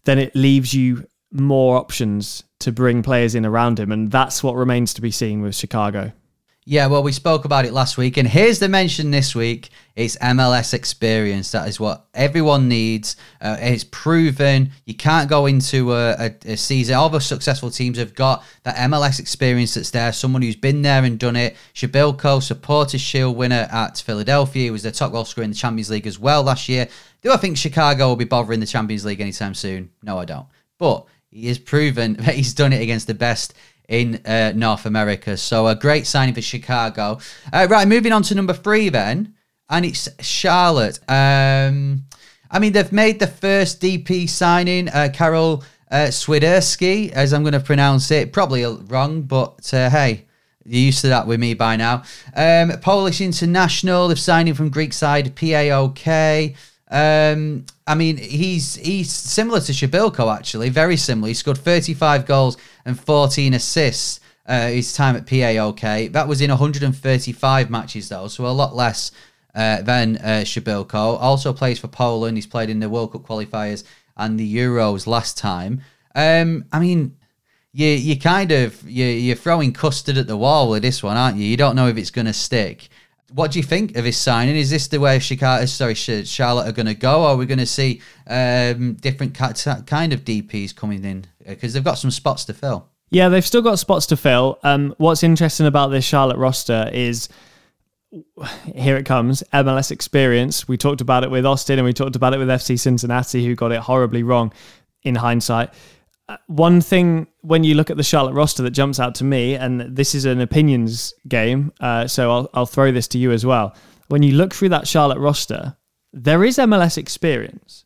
then 0.04 0.18
it 0.18 0.34
leaves 0.34 0.72
you 0.72 1.06
more 1.30 1.76
options 1.76 2.42
to 2.60 2.72
bring 2.72 3.02
players 3.02 3.34
in 3.34 3.44
around 3.44 3.78
him, 3.78 3.92
and 3.92 4.10
that's 4.10 4.42
what 4.42 4.54
remains 4.54 4.94
to 4.94 5.02
be 5.02 5.10
seen 5.10 5.42
with 5.42 5.54
Chicago. 5.54 6.12
Yeah, 6.70 6.88
well, 6.88 7.02
we 7.02 7.12
spoke 7.12 7.46
about 7.46 7.64
it 7.64 7.72
last 7.72 7.96
week, 7.96 8.18
and 8.18 8.28
here's 8.28 8.58
the 8.58 8.68
mention 8.68 9.10
this 9.10 9.34
week. 9.34 9.70
It's 9.96 10.18
MLS 10.18 10.74
experience. 10.74 11.50
That 11.52 11.66
is 11.66 11.80
what 11.80 12.04
everyone 12.12 12.68
needs. 12.68 13.16
Uh, 13.40 13.56
it's 13.58 13.84
proven. 13.84 14.72
You 14.84 14.92
can't 14.92 15.30
go 15.30 15.46
into 15.46 15.94
a, 15.94 16.26
a, 16.26 16.34
a, 16.44 16.56
season. 16.58 16.96
All 16.96 17.08
the 17.08 17.20
successful 17.20 17.70
teams 17.70 17.96
have 17.96 18.14
got 18.14 18.44
that 18.64 18.76
MLS 18.90 19.18
experience 19.18 19.72
that's 19.72 19.92
there. 19.92 20.12
Someone 20.12 20.42
who's 20.42 20.56
been 20.56 20.82
there 20.82 21.04
and 21.04 21.18
done 21.18 21.36
it. 21.36 21.56
Przybylko, 21.72 22.42
Supporters 22.42 23.00
Shield 23.00 23.34
winner 23.34 23.66
at 23.72 23.96
Philadelphia. 23.96 24.64
He 24.64 24.70
was 24.70 24.82
the 24.82 24.92
top 24.92 25.12
goal 25.12 25.24
scorer 25.24 25.46
in 25.46 25.52
the 25.52 25.56
Champions 25.56 25.88
League 25.88 26.06
as 26.06 26.18
well 26.18 26.42
last 26.42 26.68
year. 26.68 26.86
Do 27.22 27.32
I 27.32 27.38
think 27.38 27.56
Chicago 27.56 28.08
will 28.08 28.16
be 28.16 28.26
bothering 28.26 28.60
the 28.60 28.66
Champions 28.66 29.06
League 29.06 29.22
anytime 29.22 29.54
soon? 29.54 29.90
No, 30.02 30.18
I 30.18 30.26
don't. 30.26 30.48
But 30.76 31.06
he 31.30 31.48
has 31.48 31.58
proven 31.58 32.12
that 32.18 32.34
he's 32.34 32.52
done 32.52 32.74
it 32.74 32.82
against 32.82 33.06
the 33.06 33.14
best 33.14 33.54
in 33.88 34.20
uh, 34.26 34.52
North 34.54 34.86
America. 34.86 35.36
So 35.36 35.66
a 35.66 35.74
great 35.74 36.06
signing 36.06 36.34
for 36.34 36.42
Chicago. 36.42 37.18
Uh, 37.52 37.66
right, 37.68 37.88
moving 37.88 38.12
on 38.12 38.22
to 38.24 38.34
number 38.34 38.52
three 38.52 38.90
then, 38.90 39.34
and 39.68 39.84
it's 39.84 40.08
Charlotte. 40.20 40.98
Um, 41.08 42.04
I 42.50 42.58
mean, 42.58 42.72
they've 42.72 42.92
made 42.92 43.18
the 43.18 43.26
first 43.26 43.80
DP 43.80 44.28
signing, 44.28 44.88
uh, 44.88 45.08
Karol 45.12 45.64
uh, 45.90 46.08
Swiderski, 46.08 47.10
as 47.12 47.32
I'm 47.32 47.42
going 47.42 47.52
to 47.52 47.60
pronounce 47.60 48.10
it. 48.10 48.32
Probably 48.32 48.64
wrong, 48.64 49.22
but 49.22 49.72
uh, 49.72 49.90
hey, 49.90 50.26
you're 50.64 50.82
used 50.82 51.00
to 51.00 51.08
that 51.08 51.26
with 51.26 51.40
me 51.40 51.54
by 51.54 51.76
now. 51.76 52.02
Um, 52.36 52.72
Polish 52.80 53.20
international, 53.20 54.08
they've 54.08 54.18
signed 54.18 54.48
him 54.48 54.54
from 54.54 54.68
Greek 54.68 54.92
side, 54.92 55.34
PAOK. 55.34 56.54
Um, 56.90 57.66
I 57.86 57.94
mean, 57.94 58.16
he's 58.16 58.76
he's 58.76 59.12
similar 59.12 59.60
to 59.60 59.72
Przybylko 59.72 60.34
actually, 60.34 60.70
very 60.70 60.96
similar. 60.96 61.28
He 61.28 61.34
scored 61.34 61.58
35 61.58 62.26
goals 62.26 62.56
and 62.84 62.98
14 62.98 63.54
assists 63.54 64.20
uh, 64.46 64.68
his 64.68 64.94
time 64.94 65.14
at 65.16 65.26
PAOK. 65.26 66.12
That 66.12 66.28
was 66.28 66.40
in 66.40 66.50
135 66.50 67.70
matches 67.70 68.08
though, 68.08 68.28
so 68.28 68.46
a 68.46 68.48
lot 68.48 68.74
less 68.74 69.12
uh, 69.54 69.82
than 69.82 70.16
uh, 70.16 70.42
Przybylko. 70.44 71.20
Also 71.20 71.52
plays 71.52 71.78
for 71.78 71.88
Poland. 71.88 72.36
He's 72.36 72.46
played 72.46 72.70
in 72.70 72.80
the 72.80 72.88
World 72.88 73.12
Cup 73.12 73.22
qualifiers 73.22 73.84
and 74.16 74.38
the 74.40 74.56
Euros 74.56 75.06
last 75.06 75.36
time. 75.36 75.82
Um, 76.14 76.64
I 76.72 76.80
mean, 76.80 77.16
you 77.72 77.88
you 77.88 78.18
kind 78.18 78.50
of 78.50 78.82
you 78.88 79.04
you're 79.04 79.36
throwing 79.36 79.72
custard 79.72 80.16
at 80.16 80.26
the 80.26 80.36
wall 80.36 80.70
with 80.70 80.82
this 80.82 81.02
one, 81.02 81.16
aren't 81.16 81.36
you? 81.36 81.44
You 81.44 81.56
don't 81.56 81.76
know 81.76 81.88
if 81.88 81.96
it's 81.98 82.10
going 82.10 82.26
to 82.26 82.32
stick. 82.32 82.88
What 83.32 83.52
do 83.52 83.58
you 83.58 83.62
think 83.62 83.96
of 83.96 84.04
his 84.04 84.16
signing? 84.16 84.56
Is 84.56 84.70
this 84.70 84.88
the 84.88 84.98
way 85.00 85.18
Chicago, 85.18 85.66
sorry, 85.66 85.94
Charlotte 85.94 86.68
are 86.68 86.72
going 86.72 86.86
to 86.86 86.94
go? 86.94 87.22
Or 87.22 87.28
are 87.28 87.36
we 87.36 87.46
going 87.46 87.58
to 87.58 87.66
see 87.66 88.00
um, 88.26 88.94
different 88.94 89.34
kind 89.34 90.12
of 90.12 90.24
DPs 90.24 90.74
coming 90.74 91.04
in? 91.04 91.26
Because 91.46 91.74
they've 91.74 91.84
got 91.84 91.98
some 91.98 92.10
spots 92.10 92.44
to 92.46 92.54
fill. 92.54 92.88
Yeah, 93.10 93.28
they've 93.28 93.44
still 93.44 93.62
got 93.62 93.78
spots 93.78 94.06
to 94.06 94.16
fill. 94.16 94.58
Um, 94.62 94.94
what's 94.98 95.22
interesting 95.22 95.66
about 95.66 95.88
this 95.88 96.04
Charlotte 96.04 96.38
roster 96.38 96.90
is 96.92 97.28
here 98.74 98.96
it 98.96 99.04
comes 99.04 99.42
MLS 99.52 99.90
experience. 99.90 100.66
We 100.66 100.78
talked 100.78 101.00
about 101.00 101.24
it 101.24 101.30
with 101.30 101.44
Austin 101.44 101.78
and 101.78 101.84
we 101.84 101.92
talked 101.92 102.16
about 102.16 102.32
it 102.32 102.38
with 102.38 102.48
FC 102.48 102.78
Cincinnati, 102.78 103.44
who 103.44 103.54
got 103.54 103.72
it 103.72 103.80
horribly 103.80 104.22
wrong 104.22 104.52
in 105.02 105.14
hindsight 105.14 105.70
one 106.46 106.80
thing 106.80 107.26
when 107.40 107.64
you 107.64 107.74
look 107.74 107.90
at 107.90 107.96
the 107.96 108.02
Charlotte 108.02 108.34
roster 108.34 108.62
that 108.62 108.70
jumps 108.70 109.00
out 109.00 109.14
to 109.16 109.24
me, 109.24 109.54
and 109.54 109.80
this 109.96 110.14
is 110.14 110.24
an 110.24 110.40
opinions 110.40 111.14
game, 111.26 111.72
uh, 111.80 112.06
so 112.06 112.30
I'll, 112.30 112.50
I'll 112.54 112.66
throw 112.66 112.92
this 112.92 113.08
to 113.08 113.18
you 113.18 113.32
as 113.32 113.46
well. 113.46 113.74
When 114.08 114.22
you 114.22 114.34
look 114.34 114.54
through 114.54 114.70
that 114.70 114.86
Charlotte 114.86 115.18
roster, 115.18 115.76
there 116.12 116.44
is 116.44 116.58
MLS 116.58 116.98
experience, 116.98 117.84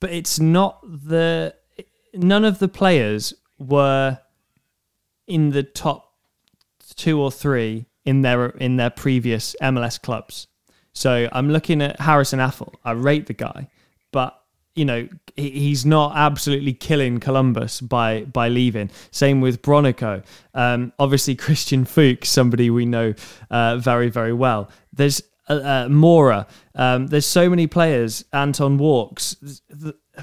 but 0.00 0.10
it's 0.10 0.38
not 0.38 0.80
the. 0.82 1.54
None 2.14 2.44
of 2.44 2.58
the 2.58 2.68
players 2.68 3.34
were 3.58 4.18
in 5.26 5.50
the 5.50 5.62
top 5.62 6.14
two 6.96 7.20
or 7.20 7.30
three 7.30 7.86
in 8.04 8.22
their 8.22 8.46
in 8.50 8.76
their 8.76 8.90
previous 8.90 9.54
MLS 9.60 10.00
clubs. 10.00 10.46
So 10.92 11.28
I'm 11.32 11.50
looking 11.50 11.82
at 11.82 12.00
Harrison 12.00 12.40
Afful. 12.40 12.74
I 12.84 12.92
rate 12.92 13.26
the 13.26 13.34
guy, 13.34 13.68
but 14.10 14.37
you 14.78 14.84
know 14.84 15.08
he's 15.36 15.84
not 15.84 16.16
absolutely 16.16 16.72
killing 16.72 17.18
Columbus 17.18 17.80
by 17.80 18.24
by 18.24 18.48
leaving. 18.48 18.90
Same 19.10 19.40
with 19.40 19.60
Bronico. 19.60 20.24
Um, 20.54 20.92
obviously, 20.98 21.34
Christian 21.46 21.84
Fuchs, 21.84 22.28
somebody 22.28 22.70
we 22.70 22.86
know 22.86 23.14
uh, 23.50 23.76
very 23.78 24.08
very 24.08 24.32
well. 24.32 24.70
There's 24.92 25.20
uh, 25.48 25.54
uh, 25.54 25.88
Mora. 25.90 26.46
Um, 26.74 27.08
there's 27.08 27.26
so 27.26 27.50
many 27.50 27.66
players. 27.66 28.24
Anton 28.32 28.78
Walkes, 28.78 29.36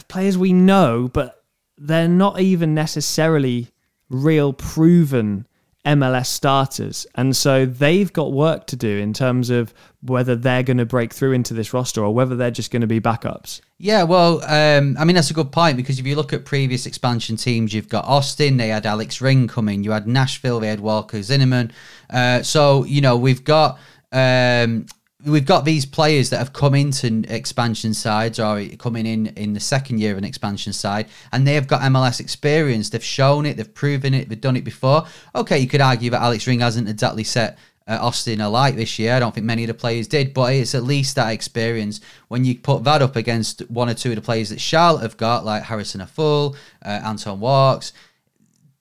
players 0.08 0.38
we 0.38 0.54
know, 0.54 1.10
but 1.12 1.44
they're 1.78 2.08
not 2.08 2.40
even 2.40 2.74
necessarily 2.74 3.72
real 4.10 4.54
proven 4.54 5.48
MLS 5.86 6.28
starters. 6.28 7.06
And 7.16 7.36
so 7.36 7.66
they've 7.66 8.12
got 8.12 8.34
work 8.34 8.68
to 8.68 8.76
do 8.76 8.98
in 8.98 9.14
terms 9.14 9.50
of 9.50 9.74
whether 10.02 10.36
they're 10.36 10.64
going 10.64 10.78
to 10.78 10.86
break 10.86 11.14
through 11.14 11.34
into 11.34 11.54
this 11.54 11.74
roster 11.74 12.04
or 12.04 12.14
whether 12.14 12.36
they're 12.36 12.52
just 12.52 12.72
going 12.72 12.82
to 12.82 12.88
be 12.88 13.00
backups. 13.00 13.62
Yeah, 13.78 14.04
well, 14.04 14.44
um, 14.46 14.96
I 15.00 15.06
mean, 15.06 15.16
that's 15.16 15.32
a 15.32 15.34
good 15.34 15.52
point 15.52 15.78
because 15.78 16.00
if 16.00 16.06
you 16.06 16.16
look 16.16 16.34
at 16.34 16.46
previous 16.46 16.86
expansion 16.86 17.38
teams, 17.38 17.74
you've 17.74 17.90
got 17.90 18.06
Austin, 18.06 18.58
they 18.58 18.70
had 18.70 18.86
Alex 18.86 19.22
Ring 19.22 19.48
coming, 19.48 19.84
you 19.84 19.92
had 19.92 20.08
Nashville, 20.08 20.60
they 20.60 20.68
had 20.68 20.80
Walker 20.80 21.22
Zimmerman. 21.22 21.72
Uh, 22.10 22.42
so, 22.42 22.84
you 22.86 23.02
know, 23.02 23.18
we've 23.18 23.44
got. 23.44 23.80
Um, 24.12 24.86
we've 25.26 25.46
got 25.46 25.66
these 25.66 25.86
players 25.86 26.30
that 26.30 26.38
have 26.38 26.54
come 26.54 26.76
into 26.76 27.24
expansion 27.28 27.94
sides 27.94 28.40
or 28.40 28.64
coming 28.78 29.06
in 29.06 29.28
in 29.28 29.54
the 29.54 29.60
second 29.60 30.00
year 30.00 30.12
of 30.12 30.18
an 30.18 30.24
expansion 30.24 30.72
side 30.72 31.08
and 31.32 31.48
they 31.48 31.56
have 31.56 31.68
got 31.68 31.82
MLS 31.82 32.20
experience. 32.20 32.90
They've 32.90 33.04
shown 33.04 33.46
it, 33.46 33.58
they've 33.58 33.74
proven 33.74 34.14
it, 34.14 34.30
they've 34.30 34.40
done 34.40 34.56
it 34.56 34.64
before. 34.64 35.06
Okay, 35.34 35.60
you 35.60 35.68
could 35.68 35.82
argue 35.82 36.10
that 36.12 36.22
Alex 36.22 36.46
Ring 36.48 36.60
hasn't 36.60 36.88
exactly 36.88 37.24
set 37.24 37.58
uh, 37.88 37.98
Austin 38.02 38.42
alight 38.42 38.76
this 38.76 38.98
year. 38.98 39.14
I 39.14 39.20
don't 39.20 39.34
think 39.34 39.46
many 39.46 39.64
of 39.64 39.68
the 39.68 39.74
players 39.74 40.08
did, 40.08 40.34
but 40.34 40.54
it's 40.54 40.74
at 40.76 40.84
least 40.84 41.16
that 41.16 41.32
experience. 41.32 42.02
When 42.28 42.44
you 42.46 42.58
put 42.58 42.84
that 42.84 43.02
up 43.02 43.16
against 43.16 43.70
one 43.70 43.90
or 43.90 43.94
two 43.94 44.10
of 44.10 44.16
the 44.16 44.22
players 44.22 44.50
that 44.50 44.60
Charlotte 44.60 45.02
have 45.02 45.18
got, 45.18 45.46
like 45.46 45.64
Harrison 45.64 46.02
Afful, 46.02 46.56
uh, 46.84 47.02
Anton 47.04 47.40
Walkes, 47.40 47.94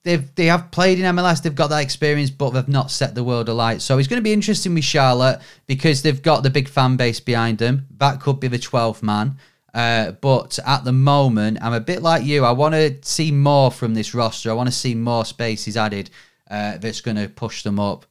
they've 0.05 0.33
they 0.35 0.45
have 0.45 0.71
played 0.71 0.99
in 0.99 1.15
MLS, 1.15 1.41
they've 1.43 1.53
got 1.53 1.71
that 1.71 1.83
experience, 1.83 2.29
but 2.29 2.51
they've 2.51 2.67
not 2.69 2.91
set 2.91 3.15
the 3.15 3.23
world 3.23 3.49
alight. 3.49 3.81
So 3.81 3.97
it's 3.97 4.07
going 4.07 4.19
to 4.19 4.23
be 4.23 4.31
interesting 4.31 4.73
with 4.73 4.85
Charlotte 4.85 5.41
because 5.67 6.01
they've 6.01 6.21
got 6.21 6.43
the 6.43 6.49
big 6.49 6.69
fan 6.69 6.95
base 6.95 7.19
behind 7.19 7.57
them. 7.57 7.87
That 7.97 8.21
could 8.21 8.39
be 8.39 8.47
the 8.47 8.59
12th 8.59 9.03
man. 9.03 9.37
Uh, 9.73 10.11
but 10.11 10.57
at 10.65 10.85
the 10.85 10.93
moment, 10.93 11.57
I'm 11.61 11.73
a 11.73 11.81
bit 11.81 12.01
like 12.01 12.23
you. 12.23 12.45
I 12.45 12.51
want 12.51 12.75
to 12.75 12.97
see 13.01 13.31
more 13.31 13.71
from 13.71 13.93
this 13.93 14.13
roster. 14.13 14.49
I 14.49 14.53
want 14.53 14.69
to 14.69 14.75
see 14.75 14.95
more 14.95 15.25
spaces 15.25 15.75
added 15.75 16.11
uh, 16.49 16.77
that's 16.77 17.01
going 17.01 17.17
to 17.17 17.27
push 17.27 17.63
them 17.63 17.77
up. 17.79 18.05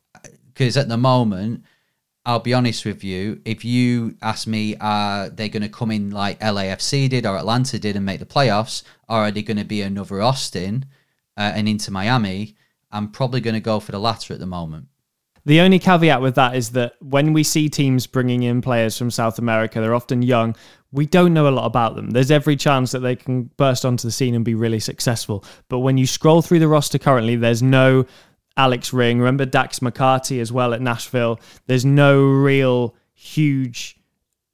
Because 0.52 0.76
at 0.76 0.88
the 0.88 0.98
moment, 0.98 1.64
I'll 2.26 2.40
be 2.40 2.52
honest 2.52 2.84
with 2.84 3.02
you. 3.02 3.40
If 3.44 3.64
you 3.64 4.16
ask 4.20 4.46
me, 4.46 4.76
are 4.76 5.30
they 5.30 5.48
going 5.48 5.62
to 5.62 5.68
come 5.68 5.90
in 5.90 6.10
like 6.10 6.40
LAFC 6.40 7.08
did 7.08 7.24
or 7.24 7.38
Atlanta 7.38 7.78
did 7.78 7.96
and 7.96 8.04
make 8.04 8.20
the 8.20 8.26
playoffs, 8.26 8.82
or 9.08 9.18
are 9.18 9.30
they 9.30 9.42
going 9.42 9.56
to 9.56 9.64
be 9.64 9.80
another 9.80 10.20
Austin? 10.20 10.84
Uh, 11.36 11.52
and 11.54 11.68
Inter 11.68 11.92
Miami, 11.92 12.56
I'm 12.90 13.10
probably 13.10 13.40
going 13.40 13.54
to 13.54 13.60
go 13.60 13.80
for 13.80 13.92
the 13.92 13.98
latter 13.98 14.34
at 14.34 14.40
the 14.40 14.46
moment. 14.46 14.86
The 15.46 15.60
only 15.60 15.78
caveat 15.78 16.22
with 16.22 16.36
that 16.36 16.56
is 16.56 16.70
that 16.70 16.94
when 17.00 17.34
we 17.34 17.42
see 17.42 17.68
teams 17.68 18.06
bringing 18.06 18.44
in 18.44 18.62
players 18.62 18.96
from 18.96 19.10
South 19.10 19.38
America, 19.38 19.80
they're 19.80 19.94
often 19.94 20.22
young. 20.22 20.56
We 20.90 21.06
don't 21.06 21.34
know 21.34 21.48
a 21.48 21.50
lot 21.50 21.66
about 21.66 21.96
them. 21.96 22.10
There's 22.10 22.30
every 22.30 22.56
chance 22.56 22.92
that 22.92 23.00
they 23.00 23.16
can 23.16 23.50
burst 23.56 23.84
onto 23.84 24.08
the 24.08 24.12
scene 24.12 24.34
and 24.34 24.44
be 24.44 24.54
really 24.54 24.80
successful. 24.80 25.44
But 25.68 25.80
when 25.80 25.98
you 25.98 26.06
scroll 26.06 26.40
through 26.40 26.60
the 26.60 26.68
roster 26.68 26.98
currently, 26.98 27.36
there's 27.36 27.62
no 27.62 28.06
Alex 28.56 28.92
Ring. 28.92 29.18
Remember 29.18 29.44
Dax 29.44 29.80
McCarty 29.80 30.40
as 30.40 30.50
well 30.50 30.72
at 30.72 30.80
Nashville. 30.80 31.40
There's 31.66 31.84
no 31.84 32.22
real 32.22 32.94
huge 33.12 33.98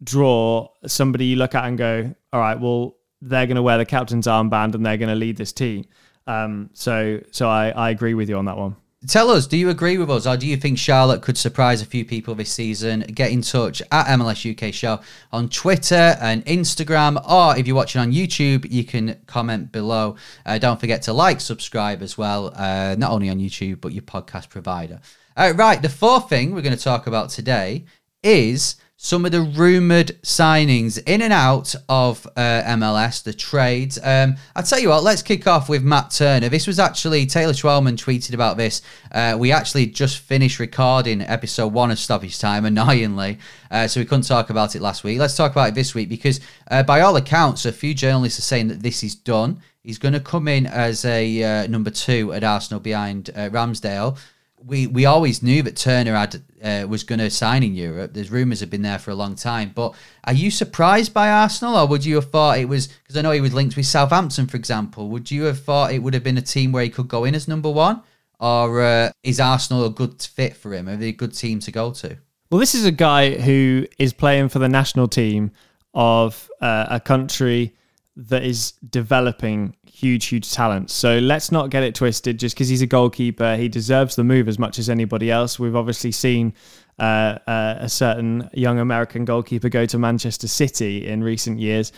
draw. 0.02 0.68
Somebody 0.86 1.26
you 1.26 1.36
look 1.36 1.54
at 1.54 1.66
and 1.66 1.78
go, 1.78 2.14
all 2.32 2.40
right, 2.40 2.58
well, 2.58 2.96
they're 3.20 3.46
going 3.46 3.56
to 3.56 3.62
wear 3.62 3.78
the 3.78 3.86
captain's 3.86 4.26
armband 4.26 4.74
and 4.74 4.84
they're 4.84 4.96
going 4.96 5.10
to 5.10 5.14
lead 5.14 5.36
this 5.36 5.52
team. 5.52 5.84
Um, 6.26 6.70
so 6.72 7.20
so 7.30 7.48
I, 7.48 7.70
I 7.70 7.90
agree 7.90 8.14
with 8.14 8.28
you 8.28 8.36
on 8.36 8.44
that 8.46 8.56
one. 8.56 8.76
Tell 9.08 9.30
us, 9.30 9.46
do 9.46 9.56
you 9.56 9.70
agree 9.70 9.96
with 9.96 10.10
us, 10.10 10.26
or 10.26 10.36
do 10.36 10.46
you 10.46 10.58
think 10.58 10.76
Charlotte 10.76 11.22
could 11.22 11.38
surprise 11.38 11.80
a 11.80 11.86
few 11.86 12.04
people 12.04 12.34
this 12.34 12.52
season? 12.52 13.00
Get 13.00 13.30
in 13.30 13.40
touch 13.40 13.80
at 13.90 14.06
MLS 14.18 14.44
UK 14.44 14.74
Show 14.74 15.00
on 15.32 15.48
Twitter 15.48 16.18
and 16.20 16.44
Instagram, 16.44 17.16
or 17.26 17.56
if 17.56 17.66
you're 17.66 17.76
watching 17.76 18.02
on 18.02 18.12
YouTube, 18.12 18.70
you 18.70 18.84
can 18.84 19.18
comment 19.26 19.72
below. 19.72 20.16
Uh, 20.44 20.58
don't 20.58 20.78
forget 20.78 21.00
to 21.02 21.14
like, 21.14 21.40
subscribe 21.40 22.02
as 22.02 22.18
well, 22.18 22.52
uh, 22.54 22.94
not 22.98 23.10
only 23.10 23.30
on 23.30 23.38
YouTube, 23.38 23.80
but 23.80 23.92
your 23.94 24.02
podcast 24.02 24.50
provider. 24.50 25.00
Uh, 25.34 25.54
right, 25.56 25.80
the 25.80 25.88
fourth 25.88 26.28
thing 26.28 26.54
we're 26.54 26.60
going 26.60 26.76
to 26.76 26.84
talk 26.84 27.06
about 27.06 27.30
today 27.30 27.86
is 28.22 28.76
some 29.02 29.24
of 29.24 29.32
the 29.32 29.40
rumored 29.40 30.08
signings 30.20 31.02
in 31.06 31.22
and 31.22 31.32
out 31.32 31.74
of 31.88 32.26
uh, 32.36 32.62
MLS, 32.66 33.22
the 33.22 33.32
trades. 33.32 33.98
Um, 34.04 34.36
I'll 34.54 34.62
tell 34.62 34.78
you 34.78 34.90
what, 34.90 35.02
let's 35.02 35.22
kick 35.22 35.46
off 35.46 35.70
with 35.70 35.82
Matt 35.82 36.10
Turner. 36.10 36.50
This 36.50 36.66
was 36.66 36.78
actually, 36.78 37.24
Taylor 37.24 37.54
Twellman 37.54 37.96
tweeted 37.96 38.34
about 38.34 38.58
this. 38.58 38.82
Uh, 39.10 39.36
we 39.38 39.52
actually 39.52 39.86
just 39.86 40.18
finished 40.18 40.58
recording 40.58 41.22
episode 41.22 41.72
one 41.72 41.90
of 41.90 41.98
Stoppage 41.98 42.38
Time, 42.38 42.66
annoyingly, 42.66 43.38
uh, 43.70 43.86
so 43.88 44.00
we 44.00 44.04
couldn't 44.04 44.26
talk 44.26 44.50
about 44.50 44.76
it 44.76 44.82
last 44.82 45.02
week. 45.02 45.18
Let's 45.18 45.34
talk 45.34 45.52
about 45.52 45.70
it 45.70 45.74
this 45.74 45.94
week 45.94 46.10
because, 46.10 46.38
uh, 46.70 46.82
by 46.82 47.00
all 47.00 47.16
accounts, 47.16 47.64
a 47.64 47.72
few 47.72 47.94
journalists 47.94 48.38
are 48.38 48.42
saying 48.42 48.68
that 48.68 48.82
this 48.82 49.02
is 49.02 49.14
done. 49.14 49.62
He's 49.82 49.98
going 49.98 50.12
to 50.12 50.20
come 50.20 50.46
in 50.46 50.66
as 50.66 51.06
a 51.06 51.42
uh, 51.42 51.66
number 51.68 51.90
two 51.90 52.34
at 52.34 52.44
Arsenal 52.44 52.80
behind 52.80 53.30
uh, 53.30 53.48
Ramsdale. 53.48 54.18
We 54.64 54.86
we 54.86 55.06
always 55.06 55.42
knew 55.42 55.62
that 55.62 55.76
Turner 55.76 56.14
had 56.14 56.42
uh, 56.62 56.86
was 56.88 57.04
going 57.04 57.18
to 57.18 57.30
sign 57.30 57.62
in 57.62 57.74
Europe. 57.74 58.12
There's 58.12 58.30
rumours 58.30 58.60
have 58.60 58.70
been 58.70 58.82
there 58.82 58.98
for 58.98 59.10
a 59.10 59.14
long 59.14 59.34
time. 59.34 59.72
But 59.74 59.94
are 60.24 60.32
you 60.32 60.50
surprised 60.50 61.14
by 61.14 61.30
Arsenal, 61.30 61.76
or 61.76 61.86
would 61.86 62.04
you 62.04 62.16
have 62.16 62.30
thought 62.30 62.58
it 62.58 62.68
was 62.68 62.88
because 62.88 63.16
I 63.16 63.22
know 63.22 63.30
he 63.30 63.40
was 63.40 63.54
linked 63.54 63.76
with 63.76 63.86
Southampton, 63.86 64.46
for 64.46 64.56
example? 64.56 65.08
Would 65.08 65.30
you 65.30 65.44
have 65.44 65.60
thought 65.60 65.92
it 65.92 66.00
would 66.00 66.14
have 66.14 66.24
been 66.24 66.38
a 66.38 66.42
team 66.42 66.72
where 66.72 66.84
he 66.84 66.90
could 66.90 67.08
go 67.08 67.24
in 67.24 67.34
as 67.34 67.48
number 67.48 67.70
one, 67.70 68.02
or 68.38 68.82
uh, 68.82 69.10
is 69.22 69.40
Arsenal 69.40 69.84
a 69.86 69.90
good 69.90 70.20
fit 70.22 70.56
for 70.56 70.74
him? 70.74 70.88
Are 70.88 70.96
they 70.96 71.08
a 71.08 71.12
good 71.12 71.34
team 71.34 71.60
to 71.60 71.72
go 71.72 71.92
to? 71.92 72.18
Well, 72.50 72.58
this 72.58 72.74
is 72.74 72.84
a 72.84 72.92
guy 72.92 73.38
who 73.40 73.86
is 73.98 74.12
playing 74.12 74.48
for 74.48 74.58
the 74.58 74.68
national 74.68 75.08
team 75.08 75.52
of 75.94 76.50
uh, 76.60 76.86
a 76.90 77.00
country 77.00 77.74
that 78.16 78.44
is 78.44 78.72
developing 78.90 79.76
huge, 79.86 80.26
huge 80.26 80.52
talent. 80.52 80.90
So 80.90 81.18
let's 81.18 81.52
not 81.52 81.70
get 81.70 81.82
it 81.82 81.94
twisted. 81.94 82.38
Just 82.38 82.54
because 82.54 82.68
he's 82.68 82.82
a 82.82 82.86
goalkeeper, 82.86 83.56
he 83.56 83.68
deserves 83.68 84.16
the 84.16 84.24
move 84.24 84.48
as 84.48 84.58
much 84.58 84.78
as 84.78 84.90
anybody 84.90 85.30
else. 85.30 85.58
We've 85.58 85.76
obviously 85.76 86.12
seen 86.12 86.54
uh, 86.98 87.38
uh, 87.46 87.76
a 87.78 87.88
certain 87.88 88.50
young 88.52 88.78
American 88.78 89.24
goalkeeper 89.24 89.68
go 89.68 89.86
to 89.86 89.98
Manchester 89.98 90.48
City 90.48 91.06
in 91.06 91.22
recent 91.22 91.58
years, 91.60 91.92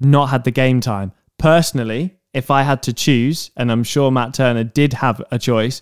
not 0.00 0.26
had 0.26 0.44
the 0.44 0.50
game 0.50 0.80
time. 0.80 1.12
Personally, 1.38 2.16
if 2.32 2.50
I 2.50 2.62
had 2.62 2.82
to 2.84 2.92
choose, 2.92 3.50
and 3.56 3.70
I'm 3.70 3.84
sure 3.84 4.10
Matt 4.10 4.34
Turner 4.34 4.64
did 4.64 4.92
have 4.92 5.22
a 5.30 5.38
choice, 5.38 5.80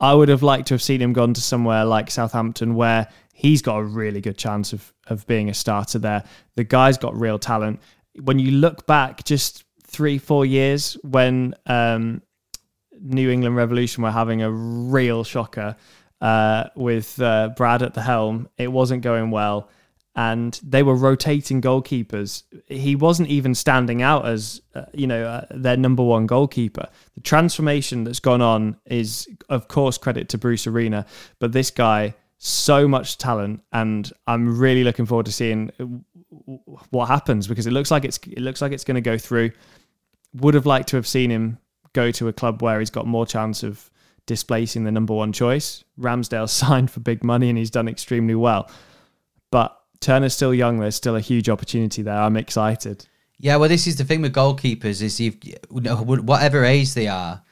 I 0.00 0.12
would 0.12 0.28
have 0.28 0.42
liked 0.42 0.68
to 0.68 0.74
have 0.74 0.82
seen 0.82 1.00
him 1.00 1.12
gone 1.12 1.34
to 1.34 1.40
somewhere 1.40 1.84
like 1.84 2.10
Southampton 2.10 2.74
where 2.74 3.08
he's 3.32 3.62
got 3.62 3.78
a 3.78 3.84
really 3.84 4.20
good 4.20 4.36
chance 4.36 4.72
of, 4.72 4.92
of 5.06 5.26
being 5.26 5.48
a 5.48 5.54
starter 5.54 5.98
there. 5.98 6.24
The 6.56 6.64
guy's 6.64 6.98
got 6.98 7.18
real 7.18 7.38
talent 7.38 7.80
when 8.22 8.38
you 8.38 8.52
look 8.52 8.86
back 8.86 9.24
just 9.24 9.64
three, 9.86 10.18
four 10.18 10.44
years 10.44 10.96
when 11.02 11.54
um, 11.66 12.22
New 13.00 13.30
England 13.30 13.56
Revolution 13.56 14.02
were 14.02 14.10
having 14.10 14.42
a 14.42 14.50
real 14.50 15.24
shocker 15.24 15.76
uh, 16.20 16.64
with 16.74 17.20
uh, 17.20 17.50
Brad 17.56 17.82
at 17.82 17.94
the 17.94 18.02
helm, 18.02 18.48
it 18.56 18.70
wasn't 18.70 19.02
going 19.02 19.30
well. 19.30 19.68
And 20.16 20.58
they 20.62 20.84
were 20.84 20.94
rotating 20.94 21.60
goalkeepers. 21.60 22.44
He 22.66 22.94
wasn't 22.94 23.30
even 23.30 23.52
standing 23.52 24.00
out 24.00 24.26
as, 24.26 24.62
uh, 24.72 24.84
you 24.92 25.08
know, 25.08 25.26
uh, 25.26 25.46
their 25.50 25.76
number 25.76 26.04
one 26.04 26.26
goalkeeper. 26.26 26.88
The 27.14 27.20
transformation 27.20 28.04
that's 28.04 28.20
gone 28.20 28.40
on 28.40 28.76
is, 28.86 29.28
of 29.48 29.66
course, 29.66 29.98
credit 29.98 30.28
to 30.28 30.38
Bruce 30.38 30.68
Arena. 30.68 31.04
But 31.40 31.50
this 31.50 31.72
guy, 31.72 32.14
so 32.38 32.86
much 32.86 33.18
talent, 33.18 33.62
and 33.72 34.08
I'm 34.26 34.56
really 34.56 34.84
looking 34.84 35.06
forward 35.06 35.26
to 35.26 35.32
seeing 35.32 36.04
what 36.90 37.06
happens 37.06 37.46
because 37.46 37.66
it 37.66 37.72
looks 37.72 37.90
like 37.90 38.04
it's 38.04 38.18
it 38.18 38.40
looks 38.40 38.62
like 38.62 38.72
it's 38.72 38.84
going 38.84 38.96
to 38.96 39.00
go 39.00 39.18
through. 39.18 39.50
Would 40.34 40.54
have 40.54 40.66
liked 40.66 40.88
to 40.88 40.96
have 40.96 41.06
seen 41.06 41.30
him 41.30 41.58
go 41.92 42.10
to 42.10 42.28
a 42.28 42.32
club 42.32 42.62
where 42.62 42.80
he's 42.80 42.90
got 42.90 43.06
more 43.06 43.26
chance 43.26 43.62
of 43.62 43.90
displacing 44.26 44.84
the 44.84 44.92
number 44.92 45.14
one 45.14 45.32
choice. 45.32 45.84
Ramsdale 45.98 46.48
signed 46.48 46.90
for 46.90 47.00
big 47.00 47.24
money 47.24 47.48
and 47.48 47.58
he's 47.58 47.70
done 47.70 47.88
extremely 47.88 48.34
well. 48.34 48.70
But 49.50 49.78
Turner's 50.00 50.34
still 50.34 50.52
young. 50.52 50.80
There's 50.80 50.96
still 50.96 51.16
a 51.16 51.20
huge 51.20 51.48
opportunity 51.48 52.02
there. 52.02 52.16
I'm 52.16 52.36
excited. 52.36 53.06
Yeah, 53.38 53.56
well, 53.56 53.68
this 53.68 53.86
is 53.86 53.96
the 53.96 54.04
thing 54.04 54.22
with 54.22 54.34
goalkeepers 54.34 55.02
is 55.02 55.20
you've 55.20 55.38
whatever 55.70 56.64
age 56.64 56.94
they 56.94 57.08
are. 57.08 57.42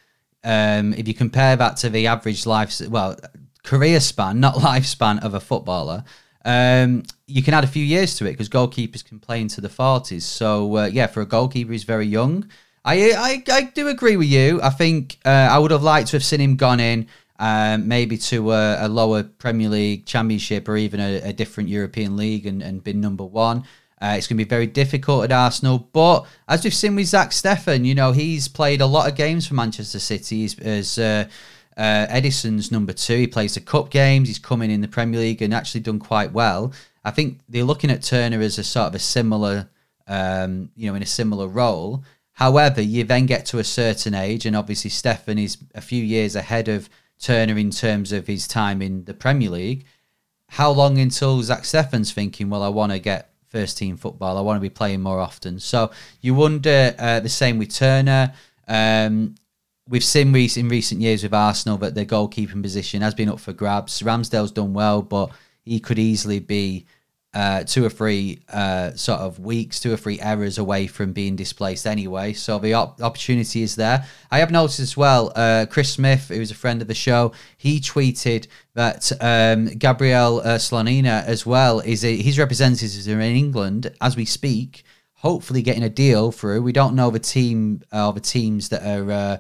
Um, 0.45 0.93
if 0.95 1.07
you 1.07 1.15
compare 1.15 1.55
that 1.57 1.77
to 1.79 1.91
the 1.91 2.07
average 2.09 2.47
life, 2.47 2.81
well, 2.89 3.17
career 3.63 4.01
span, 4.01 4.41
not 4.41 4.55
lifespan 4.57 5.23
of 5.23 5.35
a 5.35 5.41
footballer, 5.41 6.05
um, 6.45 7.03
you 7.27 7.43
can 7.43 7.55
add 7.55 7.65
a 7.65 7.69
few 7.69 7.85
years 7.85 8.17
to 8.17 8.27
it 8.27 8.33
because 8.33 8.49
goalkeepers 8.49 9.05
can 9.05 9.19
play 9.19 9.41
into 9.41 9.61
the 9.61 9.69
40s. 9.69 10.23
So, 10.23 10.77
uh, 10.77 10.87
yeah, 10.87 11.07
for 11.07 11.21
a 11.21 11.27
goalkeeper, 11.27 11.73
he's 11.73 11.85
very 11.85 12.07
young. 12.07 12.49
I, 12.85 13.13
I, 13.13 13.43
I 13.53 13.63
do 13.63 13.89
agree 13.89 14.17
with 14.17 14.29
you. 14.29 14.61
I 14.63 14.71
think 14.71 15.19
uh, 15.25 15.29
I 15.29 15.59
would 15.59 15.71
have 15.71 15.83
liked 15.83 16.09
to 16.09 16.17
have 16.17 16.25
seen 16.25 16.41
him 16.41 16.57
gone 16.57 16.81
in 16.81 17.07
um, 17.39 17.89
maybe 17.89 18.19
to 18.19 18.53
a, 18.53 18.87
a, 18.87 18.89
lower 18.89 19.25
Premier 19.25 19.69
League 19.69 20.07
championship 20.07 20.69
or 20.69 20.77
even 20.77 21.01
a, 21.01 21.17
a 21.23 21.33
different 21.33 21.69
European 21.69 22.17
league 22.17 22.47
and, 22.47 22.63
and 22.63 22.85
been 22.85 23.01
number 23.01 23.25
one. 23.25 23.65
Uh, 24.01 24.15
it's 24.17 24.27
going 24.27 24.37
to 24.37 24.45
be 24.45 24.49
very 24.49 24.67
difficult 24.67 25.25
at 25.25 25.33
Arsenal. 25.33 25.79
But 25.93 26.27
as 26.49 26.65
we've 26.65 26.75
seen 26.75 26.97
with 26.97 27.07
Zack 27.07 27.31
Steffen, 27.31 27.85
you 27.85 27.95
know, 27.95 28.13
he's 28.13 28.49
played 28.49 28.81
a 28.81 28.87
lot 28.87 29.09
of 29.09 29.17
games 29.17 29.47
for 29.47 29.55
Manchester 29.55 29.99
City 29.99 30.45
as 30.45 30.99
uh, 30.99 31.29
uh, 31.77 32.07
Ederson's 32.09 32.71
number 32.71 32.93
two. 32.93 33.17
He 33.17 33.27
plays 33.27 33.55
the 33.55 33.61
cup 33.61 33.91
games. 33.91 34.29
He's 34.29 34.39
coming 34.39 34.71
in 34.71 34.81
the 34.81 34.89
Premier 34.89 35.21
League 35.21 35.43
and 35.43 35.55
actually 35.55 35.81
done 35.81 35.99
quite 35.99 36.33
well. 36.33 36.73
I 37.05 37.11
think 37.11 37.41
they're 37.49 37.65
looking 37.65 37.91
at 37.91 38.03
Turner 38.03 38.41
as 38.41 38.59
a 38.59 38.65
sort 38.65 38.89
of 38.89 38.95
a 38.95 38.99
similar, 38.99 39.69
um, 40.07 40.71
you 40.77 40.89
know, 40.89 40.95
in 40.95 41.03
a 41.03 41.07
similar 41.07 41.49
role. 41.49 42.05
However, 42.33 42.81
you 42.81 43.05
then 43.05 43.27
get 43.27 43.47
to 43.47 43.59
a 43.59 43.65
certain 43.65 44.15
age, 44.15 44.47
and 44.47 44.57
obviously 44.57 44.91
Steffen 44.91 45.43
is 45.43 45.59
a 45.75 45.81
few 45.81 46.03
years 46.03 46.35
ahead 46.35 46.69
of 46.69 46.89
Turner 47.21 47.57
in 47.57 47.71
terms 47.71 48.13
of 48.13 48.27
his 48.27 48.49
time 48.49 48.83
in 48.83 49.05
the 49.05 49.15
Premier 49.15 49.51
League. 49.51 49.85
How 50.49 50.71
long 50.71 50.99
until 50.99 51.43
Zack 51.43 51.63
Steffen's 51.63 52.13
thinking, 52.13 52.51
well, 52.51 52.63
I 52.63 52.69
want 52.69 52.93
to 52.93 52.99
get 52.99 53.31
first 53.49 53.79
team 53.79 53.97
football. 53.97 54.37
I 54.37 54.41
want 54.41 54.57
to 54.57 54.61
be 54.61 54.71
playing 54.71 55.03
more 55.03 55.21
often. 55.21 55.61
So 55.61 55.91
you 56.21 56.35
wonder 56.35 56.95
uh, 56.99 57.21
the 57.21 57.29
same 57.29 57.59
with 57.59 57.75
Turner. 57.75 58.33
Um, 58.67 59.35
we've 59.93 60.03
seen 60.03 60.35
in 60.35 60.69
recent 60.71 61.03
years 61.03 61.23
with 61.23 61.35
Arsenal 61.35 61.77
that 61.77 61.95
their 61.95 62.07
goalkeeping 62.07 62.63
position 62.63 63.03
has 63.03 63.15
been 63.15 63.29
up 63.29 63.39
for 63.39 63.53
grabs. 63.53 64.01
Ramsdale's 64.01 64.51
done 64.51 64.73
well, 64.73 65.03
but 65.03 65.31
he 65.65 65.79
could 65.81 65.99
easily 65.99 66.41
be 66.41 66.87
uh, 67.35 67.65
two 67.65 67.85
or 67.85 67.91
three 67.91 68.41
uh, 68.51 68.93
sort 68.95 69.21
of 69.21 69.39
weeks, 69.39 69.81
two 69.81 69.93
or 69.93 69.99
three 69.99 70.19
errors 70.21 70.57
away 70.57 70.87
from 70.87 71.13
being 71.13 71.37
displaced 71.37 71.87
anyway. 71.87 72.33
So 72.33 72.59
the 72.59 72.73
op- 72.73 73.03
opportunity 73.03 73.63
is 73.63 73.77
there. 73.77 74.07
I 74.31 74.39
have 74.39 74.51
noticed 74.51 74.81
as 74.81 74.97
well, 74.97 75.31
uh, 75.37 75.67
Chris 75.69 75.93
Smith, 75.93 76.29
who's 76.29 76.51
a 76.51 76.55
friend 76.55 76.81
of 76.81 76.89
the 76.89 76.95
show, 76.95 77.33
he 77.59 77.79
tweeted 77.79 78.47
that 78.73 79.13
um, 79.21 79.67
Gabriel 79.77 80.41
uh, 80.41 80.57
Slonina 80.57 81.23
as 81.27 81.45
well 81.45 81.81
is 81.81 82.03
a, 82.03 82.17
his 82.17 82.39
representatives 82.39 83.07
are 83.07 83.21
in 83.21 83.37
England 83.37 83.95
as 84.01 84.17
we 84.17 84.25
speak. 84.25 84.85
Hopefully, 85.17 85.63
getting 85.63 85.85
a 85.85 85.91
deal 85.91 86.33
through. 86.33 86.63
We 86.63 86.73
don't 86.73 86.97
know 86.97 87.11
the 87.11 87.21
team 87.21 87.83
uh, 87.93 88.09
or 88.09 88.13
the 88.15 88.21
teams 88.21 88.71
that 88.71 88.85
are 88.85 89.11
uh, 89.13 89.37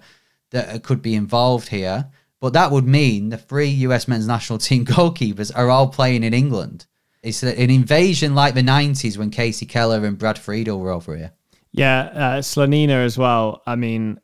that 0.53 0.83
could 0.83 1.03
be 1.03 1.15
involved 1.15 1.69
here. 1.69 2.09
But 2.41 2.55
that 2.55 2.71
would 2.71 2.87
mean 2.87 3.29
the 3.29 3.37
three 3.37 3.69
US 3.69 4.09
men's 4.09 4.27
national 4.27 4.59
team 4.59 4.85
goalkeepers 4.87 5.51
are 5.55 5.71
all 5.71 5.88
playing 5.88 6.25
in 6.25 6.35
England. 6.35 6.87
It's 7.23 7.43
an 7.43 7.71
invasion 7.71 8.35
like 8.35 8.55
the 8.55 8.62
90s 8.62 9.17
when 9.17 9.31
Kasey 9.31 9.69
Keller 9.69 10.05
and 10.05 10.19
Brad 10.19 10.38
Friedel 10.38 10.81
were 10.81 10.91
over 10.91 11.17
here. 11.17 11.33
Yeah, 11.71 12.01
uh, 12.01 12.38
Slonina 12.41 13.05
as 13.05 13.17
well. 13.17 13.62
I 13.65 13.77
mean, 13.77 14.21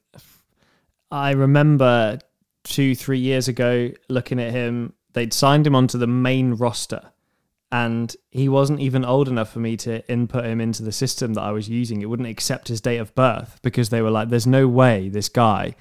I 1.11 1.31
remember 1.31 2.19
two, 2.65 2.97
three 2.97 3.21
years 3.21 3.47
ago 3.47 3.91
looking 4.09 4.41
at 4.41 4.53
him. 4.53 4.95
They'd 5.13 5.33
signed 5.33 5.67
him 5.67 5.77
onto 5.77 5.97
the 5.97 6.09
main 6.09 6.55
roster, 6.55 7.13
and 7.71 8.15
he 8.31 8.49
wasn't 8.49 8.81
even 8.81 9.05
old 9.05 9.29
enough 9.29 9.53
for 9.53 9.61
me 9.61 9.77
to 9.79 10.07
input 10.11 10.45
him 10.45 10.61
into 10.61 10.83
the 10.83 10.93
system 10.93 11.35
that 11.35 11.43
I 11.43 11.53
was 11.53 11.69
using. 11.69 12.03
It 12.03 12.11
wouldn't 12.11 12.29
accept 12.29 12.69
his 12.69 12.81
date 12.81 12.99
of 12.99 13.15
birth 13.15 13.61
because 13.63 13.91
they 13.91 14.03
were 14.03 14.11
like, 14.11 14.29
there's 14.29 14.47
no 14.47 14.67
way 14.67 15.09
this 15.09 15.29
guy 15.29 15.77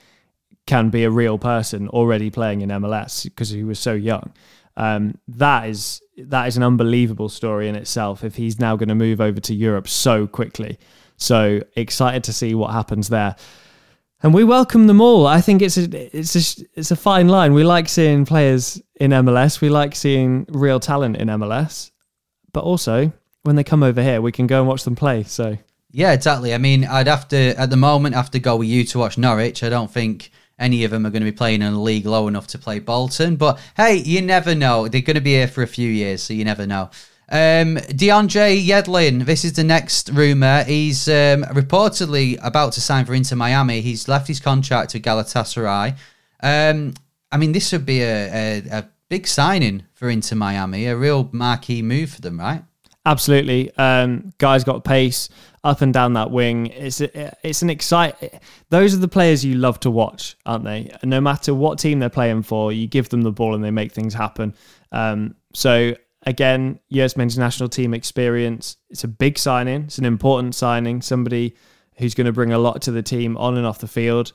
can 0.67 0.89
be 0.89 1.03
a 1.03 1.09
real 1.09 1.37
person 1.37 1.87
already 1.89 2.29
playing 2.29 2.61
in 2.61 2.69
MLS 2.69 3.23
because 3.23 3.49
he 3.49 3.63
was 3.63 3.79
so 3.79 3.93
young. 3.93 4.31
Um, 4.75 5.17
that 5.27 5.67
is 5.67 6.01
that 6.17 6.47
is 6.47 6.57
an 6.57 6.63
unbelievable 6.63 7.29
story 7.29 7.67
in 7.67 7.75
itself. 7.75 8.23
If 8.23 8.35
he's 8.35 8.59
now 8.59 8.75
going 8.75 8.89
to 8.89 8.95
move 8.95 9.19
over 9.19 9.39
to 9.39 9.55
Europe 9.55 9.87
so 9.87 10.27
quickly, 10.27 10.77
so 11.17 11.61
excited 11.75 12.23
to 12.25 12.33
see 12.33 12.53
what 12.53 12.71
happens 12.71 13.09
there. 13.09 13.35
And 14.21 14.33
we 14.33 14.43
welcome 14.43 14.87
them 14.87 15.01
all. 15.01 15.25
I 15.27 15.41
think 15.41 15.61
it's 15.61 15.77
a 15.77 16.17
it's 16.17 16.35
a 16.35 16.65
it's 16.75 16.91
a 16.91 16.95
fine 16.95 17.27
line. 17.27 17.53
We 17.53 17.63
like 17.63 17.89
seeing 17.89 18.25
players 18.25 18.81
in 18.95 19.11
MLS. 19.11 19.61
We 19.61 19.69
like 19.69 19.95
seeing 19.95 20.45
real 20.49 20.79
talent 20.79 21.17
in 21.17 21.27
MLS, 21.27 21.91
but 22.53 22.63
also 22.63 23.11
when 23.43 23.55
they 23.55 23.63
come 23.63 23.81
over 23.81 24.03
here, 24.03 24.21
we 24.21 24.31
can 24.31 24.45
go 24.45 24.59
and 24.59 24.67
watch 24.67 24.83
them 24.83 24.95
play. 24.95 25.23
So 25.23 25.57
yeah, 25.91 26.13
exactly. 26.13 26.53
I 26.53 26.57
mean, 26.57 26.83
I'd 26.85 27.07
have 27.07 27.27
to 27.29 27.59
at 27.59 27.69
the 27.69 27.77
moment 27.77 28.15
have 28.15 28.31
to 28.31 28.39
go 28.39 28.57
with 28.57 28.67
you 28.67 28.83
to 28.85 28.99
watch 28.99 29.17
Norwich. 29.17 29.63
I 29.63 29.69
don't 29.69 29.89
think 29.89 30.31
any 30.59 30.83
of 30.83 30.91
them 30.91 31.05
are 31.05 31.09
going 31.09 31.21
to 31.21 31.31
be 31.31 31.35
playing 31.35 31.61
in 31.61 31.73
a 31.73 31.81
league 31.81 32.05
low 32.05 32.27
enough 32.27 32.47
to 32.47 32.57
play 32.57 32.79
Bolton. 32.79 33.35
But 33.35 33.59
hey, 33.75 33.95
you 33.95 34.21
never 34.21 34.55
know. 34.55 34.87
They're 34.87 35.01
going 35.01 35.15
to 35.15 35.21
be 35.21 35.33
here 35.33 35.47
for 35.47 35.63
a 35.63 35.67
few 35.67 35.89
years, 35.89 36.23
so 36.23 36.33
you 36.33 36.45
never 36.45 36.65
know. 36.65 36.89
Um, 37.29 37.75
DeAndre 37.75 38.65
Yedlin, 38.65 39.25
this 39.25 39.43
is 39.43 39.53
the 39.53 39.63
next 39.63 40.09
rumor. 40.09 40.63
He's 40.63 41.07
um, 41.09 41.43
reportedly 41.43 42.39
about 42.41 42.73
to 42.73 42.81
sign 42.81 43.05
for 43.05 43.13
Inter 43.13 43.35
Miami. 43.35 43.81
He's 43.81 44.07
left 44.07 44.27
his 44.27 44.39
contract 44.39 44.91
to 44.91 44.99
Galatasaray. 44.99 45.95
Um, 46.41 46.93
I 47.31 47.37
mean, 47.37 47.51
this 47.51 47.71
would 47.73 47.85
be 47.85 48.01
a, 48.01 48.29
a, 48.31 48.63
a 48.71 48.89
big 49.09 49.27
signing 49.27 49.83
for 49.93 50.09
Inter 50.09 50.37
Miami, 50.37 50.85
a 50.85 50.95
real 50.95 51.29
marquee 51.33 51.81
move 51.81 52.11
for 52.11 52.21
them, 52.21 52.39
right? 52.39 52.63
Absolutely. 53.05 53.71
Um, 53.77 54.33
guy's 54.37 54.63
got 54.63 54.83
pace 54.83 55.29
up 55.67 55.81
and 55.81 55.93
down 55.93 56.13
that 56.13 56.31
wing. 56.31 56.67
It's 56.67 57.01
it's 57.01 57.61
an 57.61 57.69
excite. 57.69 58.41
Those 58.69 58.93
are 58.93 58.99
the 58.99 59.09
players 59.09 59.43
you 59.43 59.55
love 59.55 59.81
to 59.81 59.91
watch, 59.91 60.37
aren't 60.45 60.63
they? 60.63 60.89
No 61.03 61.19
matter 61.19 61.53
what 61.53 61.77
team 61.77 61.99
they're 61.99 62.09
playing 62.09 62.43
for, 62.43 62.71
you 62.71 62.87
give 62.87 63.09
them 63.09 63.21
the 63.21 63.33
ball 63.33 63.53
and 63.53 63.61
they 63.61 63.69
make 63.69 63.91
things 63.91 64.13
happen. 64.13 64.55
Um, 64.93 65.35
so 65.53 65.93
again, 66.25 66.79
US 66.87 67.17
men's 67.17 67.37
national 67.37 67.67
team 67.67 67.93
experience. 67.93 68.77
It's 68.89 69.03
a 69.03 69.09
big 69.09 69.37
signing. 69.37 69.83
It's 69.83 69.97
an 69.97 70.05
important 70.05 70.55
signing. 70.55 71.01
Somebody 71.01 71.53
who's 71.97 72.13
going 72.13 72.27
to 72.27 72.33
bring 72.33 72.53
a 72.53 72.59
lot 72.59 72.81
to 72.83 72.91
the 72.91 73.03
team 73.03 73.35
on 73.35 73.57
and 73.57 73.67
off 73.67 73.79
the 73.79 73.87
field. 73.87 74.31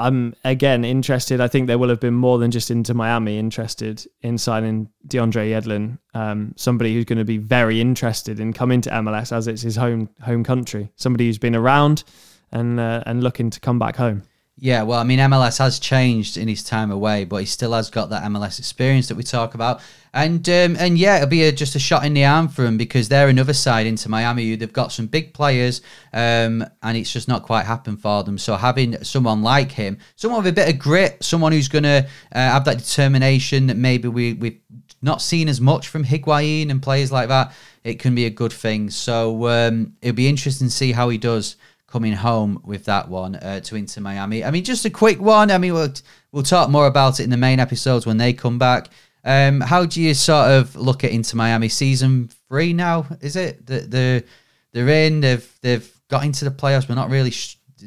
I'm 0.00 0.34
again 0.44 0.84
interested. 0.84 1.40
I 1.40 1.48
think 1.48 1.66
there 1.66 1.78
will 1.78 1.88
have 1.88 2.00
been 2.00 2.14
more 2.14 2.38
than 2.38 2.50
just 2.50 2.70
Inter 2.70 2.94
Miami 2.94 3.38
interested 3.38 4.06
in 4.22 4.38
signing 4.38 4.88
DeAndre 5.06 5.50
Yedlin, 5.50 5.98
um, 6.14 6.54
somebody 6.56 6.94
who's 6.94 7.04
going 7.04 7.18
to 7.18 7.24
be 7.24 7.38
very 7.38 7.80
interested 7.80 8.40
in 8.40 8.52
coming 8.52 8.80
to 8.82 8.90
MLS 8.90 9.32
as 9.32 9.46
it's 9.46 9.62
his 9.62 9.76
home 9.76 10.08
home 10.22 10.42
country. 10.42 10.90
Somebody 10.96 11.26
who's 11.26 11.38
been 11.38 11.54
around 11.54 12.04
and 12.50 12.80
uh, 12.80 13.02
and 13.06 13.22
looking 13.22 13.50
to 13.50 13.60
come 13.60 13.78
back 13.78 13.96
home. 13.96 14.22
Yeah, 14.56 14.82
well, 14.82 14.98
I 14.98 15.04
mean, 15.04 15.18
MLS 15.20 15.58
has 15.58 15.78
changed 15.78 16.36
in 16.36 16.46
his 16.46 16.62
time 16.62 16.90
away, 16.90 17.24
but 17.24 17.38
he 17.38 17.46
still 17.46 17.72
has 17.72 17.88
got 17.88 18.10
that 18.10 18.24
MLS 18.24 18.58
experience 18.58 19.08
that 19.08 19.14
we 19.14 19.22
talk 19.22 19.54
about. 19.54 19.80
And 20.12 20.46
um, 20.48 20.76
and 20.78 20.98
yeah, 20.98 21.16
it'll 21.16 21.28
be 21.28 21.44
a, 21.44 21.52
just 21.52 21.76
a 21.76 21.78
shot 21.78 22.04
in 22.04 22.14
the 22.14 22.24
arm 22.24 22.48
for 22.48 22.66
him 22.66 22.76
because 22.76 23.08
they're 23.08 23.28
another 23.28 23.52
side 23.52 23.86
Inter 23.86 24.10
Miami. 24.10 24.56
They've 24.56 24.72
got 24.72 24.92
some 24.92 25.06
big 25.06 25.32
players, 25.32 25.80
um, 26.12 26.64
and 26.82 26.96
it's 26.96 27.12
just 27.12 27.28
not 27.28 27.44
quite 27.44 27.64
happened 27.64 28.02
for 28.02 28.22
them. 28.24 28.36
So 28.36 28.56
having 28.56 29.02
someone 29.04 29.42
like 29.42 29.72
him, 29.72 29.98
someone 30.16 30.42
with 30.42 30.52
a 30.52 30.54
bit 30.54 30.68
of 30.68 30.78
grit, 30.78 31.22
someone 31.22 31.52
who's 31.52 31.68
going 31.68 31.84
to 31.84 32.06
uh, 32.32 32.38
have 32.38 32.64
that 32.64 32.78
determination 32.78 33.68
that 33.68 33.76
maybe 33.76 34.08
we 34.08 34.34
we've 34.34 34.60
not 35.00 35.22
seen 35.22 35.48
as 35.48 35.60
much 35.60 35.88
from 35.88 36.04
Higuain 36.04 36.70
and 36.70 36.82
players 36.82 37.10
like 37.10 37.28
that, 37.28 37.54
it 37.84 37.98
can 37.98 38.14
be 38.14 38.26
a 38.26 38.30
good 38.30 38.52
thing. 38.52 38.90
So 38.90 39.48
um, 39.48 39.94
it'll 40.02 40.16
be 40.16 40.28
interesting 40.28 40.66
to 40.66 40.74
see 40.74 40.92
how 40.92 41.08
he 41.08 41.18
does 41.18 41.56
coming 41.90 42.12
home 42.12 42.60
with 42.64 42.84
that 42.84 43.08
one 43.08 43.36
uh, 43.36 43.60
to 43.60 43.76
Inter 43.76 44.00
Miami. 44.00 44.44
I 44.44 44.50
mean, 44.50 44.64
just 44.64 44.84
a 44.84 44.90
quick 44.90 45.20
one. 45.20 45.50
I 45.50 45.58
mean, 45.58 45.74
we'll 45.74 45.92
we'll 46.32 46.42
talk 46.42 46.70
more 46.70 46.86
about 46.86 47.20
it 47.20 47.24
in 47.24 47.30
the 47.30 47.36
main 47.36 47.60
episodes 47.60 48.06
when 48.06 48.16
they 48.16 48.32
come 48.32 48.58
back. 48.58 48.88
Um, 49.24 49.60
how 49.60 49.84
do 49.84 50.00
you 50.00 50.14
sort 50.14 50.50
of 50.50 50.76
look 50.76 51.04
at 51.04 51.10
Inter 51.10 51.36
Miami 51.36 51.68
season 51.68 52.30
three 52.48 52.72
now? 52.72 53.06
Is 53.20 53.36
it 53.36 53.66
the 53.66 53.80
the 53.80 54.24
they're 54.72 55.06
in? 55.06 55.20
They've 55.20 55.58
they've 55.62 56.00
got 56.08 56.24
into 56.24 56.44
the 56.44 56.50
playoffs, 56.50 56.86
but 56.86 56.94
not 56.94 57.10
really 57.10 57.32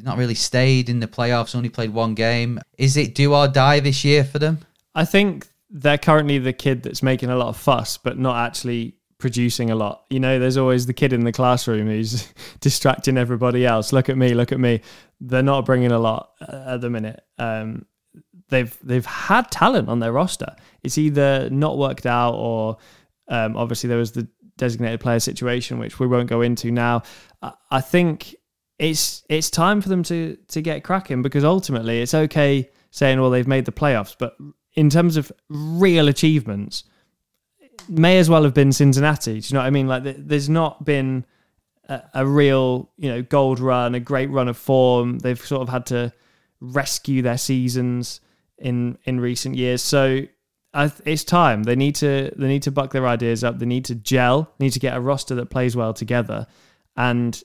not 0.02 0.18
really 0.18 0.34
stayed 0.34 0.88
in 0.88 1.00
the 1.00 1.08
playoffs. 1.08 1.54
Only 1.54 1.68
played 1.70 1.90
one 1.90 2.14
game. 2.14 2.60
Is 2.78 2.96
it 2.96 3.14
do 3.14 3.34
or 3.34 3.48
die 3.48 3.80
this 3.80 4.04
year 4.04 4.24
for 4.24 4.38
them? 4.38 4.58
I 4.94 5.04
think 5.04 5.48
they're 5.70 5.98
currently 5.98 6.38
the 6.38 6.52
kid 6.52 6.82
that's 6.82 7.02
making 7.02 7.30
a 7.30 7.36
lot 7.36 7.48
of 7.48 7.56
fuss, 7.56 7.98
but 7.98 8.18
not 8.18 8.36
actually 8.46 8.94
producing 9.24 9.70
a 9.70 9.74
lot. 9.74 10.04
You 10.10 10.20
know, 10.20 10.38
there's 10.38 10.58
always 10.58 10.84
the 10.84 10.92
kid 10.92 11.14
in 11.14 11.24
the 11.24 11.32
classroom 11.32 11.86
who's 11.86 12.30
distracting 12.60 13.16
everybody 13.16 13.64
else. 13.64 13.90
Look 13.90 14.10
at 14.10 14.18
me, 14.18 14.34
look 14.34 14.52
at 14.52 14.60
me. 14.60 14.82
They're 15.18 15.42
not 15.42 15.64
bringing 15.64 15.92
a 15.92 15.98
lot 15.98 16.32
uh, 16.42 16.74
at 16.74 16.82
the 16.82 16.90
minute. 16.90 17.24
Um, 17.38 17.86
they've 18.50 18.76
they've 18.82 19.06
had 19.06 19.50
talent 19.50 19.88
on 19.88 20.00
their 20.00 20.12
roster. 20.12 20.54
It's 20.82 20.98
either 20.98 21.48
not 21.48 21.78
worked 21.78 22.04
out 22.04 22.34
or 22.34 22.76
um, 23.28 23.56
obviously 23.56 23.88
there 23.88 23.96
was 23.96 24.12
the 24.12 24.28
designated 24.58 25.00
player 25.00 25.20
situation, 25.20 25.78
which 25.78 25.98
we 25.98 26.06
won't 26.06 26.28
go 26.28 26.42
into 26.42 26.70
now. 26.70 27.02
I, 27.40 27.54
I 27.70 27.80
think 27.80 28.36
it's 28.78 29.22
it's 29.30 29.48
time 29.48 29.80
for 29.80 29.88
them 29.88 30.02
to 30.02 30.36
to 30.48 30.60
get 30.60 30.84
cracking 30.84 31.22
because 31.22 31.44
ultimately 31.44 32.02
it's 32.02 32.12
okay 32.12 32.68
saying 32.90 33.18
well 33.22 33.30
they've 33.30 33.48
made 33.48 33.64
the 33.64 33.72
playoffs, 33.72 34.14
but 34.18 34.36
in 34.74 34.90
terms 34.90 35.16
of 35.16 35.32
real 35.48 36.08
achievements, 36.08 36.84
may 37.88 38.18
as 38.18 38.30
well 38.30 38.42
have 38.44 38.54
been 38.54 38.72
Cincinnati. 38.72 39.40
Do 39.40 39.48
you 39.48 39.54
know 39.54 39.60
what 39.60 39.66
I 39.66 39.70
mean? 39.70 39.86
Like 39.86 40.02
there's 40.04 40.48
not 40.48 40.84
been 40.84 41.24
a, 41.88 42.02
a 42.14 42.26
real 42.26 42.90
you 42.96 43.08
know 43.08 43.22
gold 43.22 43.60
run, 43.60 43.94
a 43.94 44.00
great 44.00 44.30
run 44.30 44.48
of 44.48 44.56
form. 44.56 45.18
They've 45.18 45.38
sort 45.38 45.62
of 45.62 45.68
had 45.68 45.86
to 45.86 46.12
rescue 46.60 47.22
their 47.22 47.38
seasons 47.38 48.20
in 48.58 48.98
in 49.04 49.20
recent 49.20 49.56
years. 49.56 49.82
So 49.82 50.22
it's 51.04 51.24
time. 51.24 51.62
They 51.62 51.76
need 51.76 51.94
to 51.96 52.32
they 52.36 52.48
need 52.48 52.62
to 52.62 52.70
buck 52.70 52.92
their 52.92 53.06
ideas 53.06 53.44
up. 53.44 53.58
They 53.58 53.66
need 53.66 53.84
to 53.86 53.94
gel. 53.94 54.52
Need 54.58 54.70
to 54.70 54.80
get 54.80 54.96
a 54.96 55.00
roster 55.00 55.34
that 55.36 55.50
plays 55.50 55.76
well 55.76 55.94
together. 55.94 56.46
And 56.96 57.40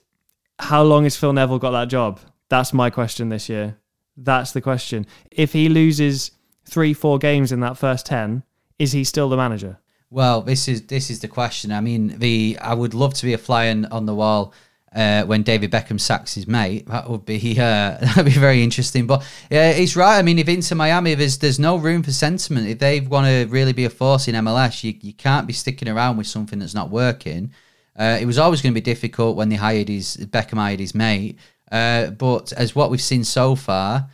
how 0.60 0.84
long 0.84 1.04
has 1.04 1.16
Phil 1.16 1.34
Neville 1.34 1.60
got 1.60 1.72
that 1.72 1.90
job? 1.90 2.20
That's 2.50 2.74
my 2.74 2.90
question 2.90 3.30
this 3.30 3.48
year. 3.48 3.78
That's 4.18 4.52
the 4.52 4.62
question. 4.62 5.06
If 5.32 5.54
he 5.54 5.70
loses 5.70 6.32
three, 6.66 6.94
four 6.94 7.18
games 7.18 7.52
in 7.52 7.60
that 7.62 7.78
first 7.78 8.06
ten, 8.06 8.44
is 8.78 8.92
he 8.92 9.04
still 9.04 9.30
the 9.30 9.38
manager? 9.38 9.80
Well, 10.12 10.42
this 10.42 10.68
is 10.68 10.88
this 10.88 11.10
is 11.10 11.20
the 11.20 11.28
question. 11.28 11.72
I 11.72 11.82
mean, 11.82 12.20
the 12.20 12.58
I 12.62 12.74
would 12.74 12.94
love 12.94 13.14
to 13.16 13.26
be 13.26 13.34
a 13.34 13.38
fly 13.38 13.70
on, 13.70 13.86
on 13.86 14.06
the 14.06 14.16
wall 14.16 14.54
uh, 14.94 15.24
when 15.24 15.44
David 15.44 15.72
Beckham 15.72 16.00
sacks 16.00 16.34
his 16.34 16.48
mate. 16.48 16.88
That 16.88 17.10
would 17.10 17.26
be 17.26 17.52
uh, 17.60 17.98
that'd 18.00 18.26
be 18.26 18.32
very 18.32 18.64
interesting. 18.64 19.06
But 19.06 19.24
yeah, 19.50 19.74
he's 19.74 19.96
right. 19.96 20.18
I 20.18 20.22
mean, 20.22 20.40
if 20.40 20.50
Inter 20.50 20.76
Miami, 20.76 21.14
there's 21.14 21.38
there's 21.38 21.60
no 21.60 21.78
room 21.78 22.04
for 22.04 22.12
sentiment. 22.12 22.68
If 22.68 22.80
they 22.80 23.02
want 23.02 23.28
to 23.28 23.46
really 23.52 23.74
be 23.74 23.86
a 23.86 23.90
force 23.90 24.28
in 24.28 24.36
MLS, 24.36 24.84
you, 24.84 24.96
you 25.02 25.14
can't 25.14 25.48
be 25.48 25.54
sticking 25.54 25.88
around 25.88 26.18
with 26.18 26.28
something 26.28 26.60
that's 26.60 26.74
not 26.74 26.90
working. 26.90 27.54
Uh, 27.96 28.18
it 28.20 28.26
was 28.26 28.38
always 28.38 28.62
going 28.62 28.74
to 28.74 28.80
be 28.80 28.84
difficult 28.84 29.36
when 29.36 29.50
they 29.50 29.58
hired 29.58 29.90
his 29.90 30.18
Beckham 30.18 30.58
hired 30.58 30.80
his 30.80 30.96
mate. 30.96 31.38
Uh, 31.72 32.10
but 32.10 32.52
as 32.54 32.74
what 32.74 32.90
we've 32.90 33.02
seen 33.02 33.24
so 33.24 33.56
far, 33.56 34.10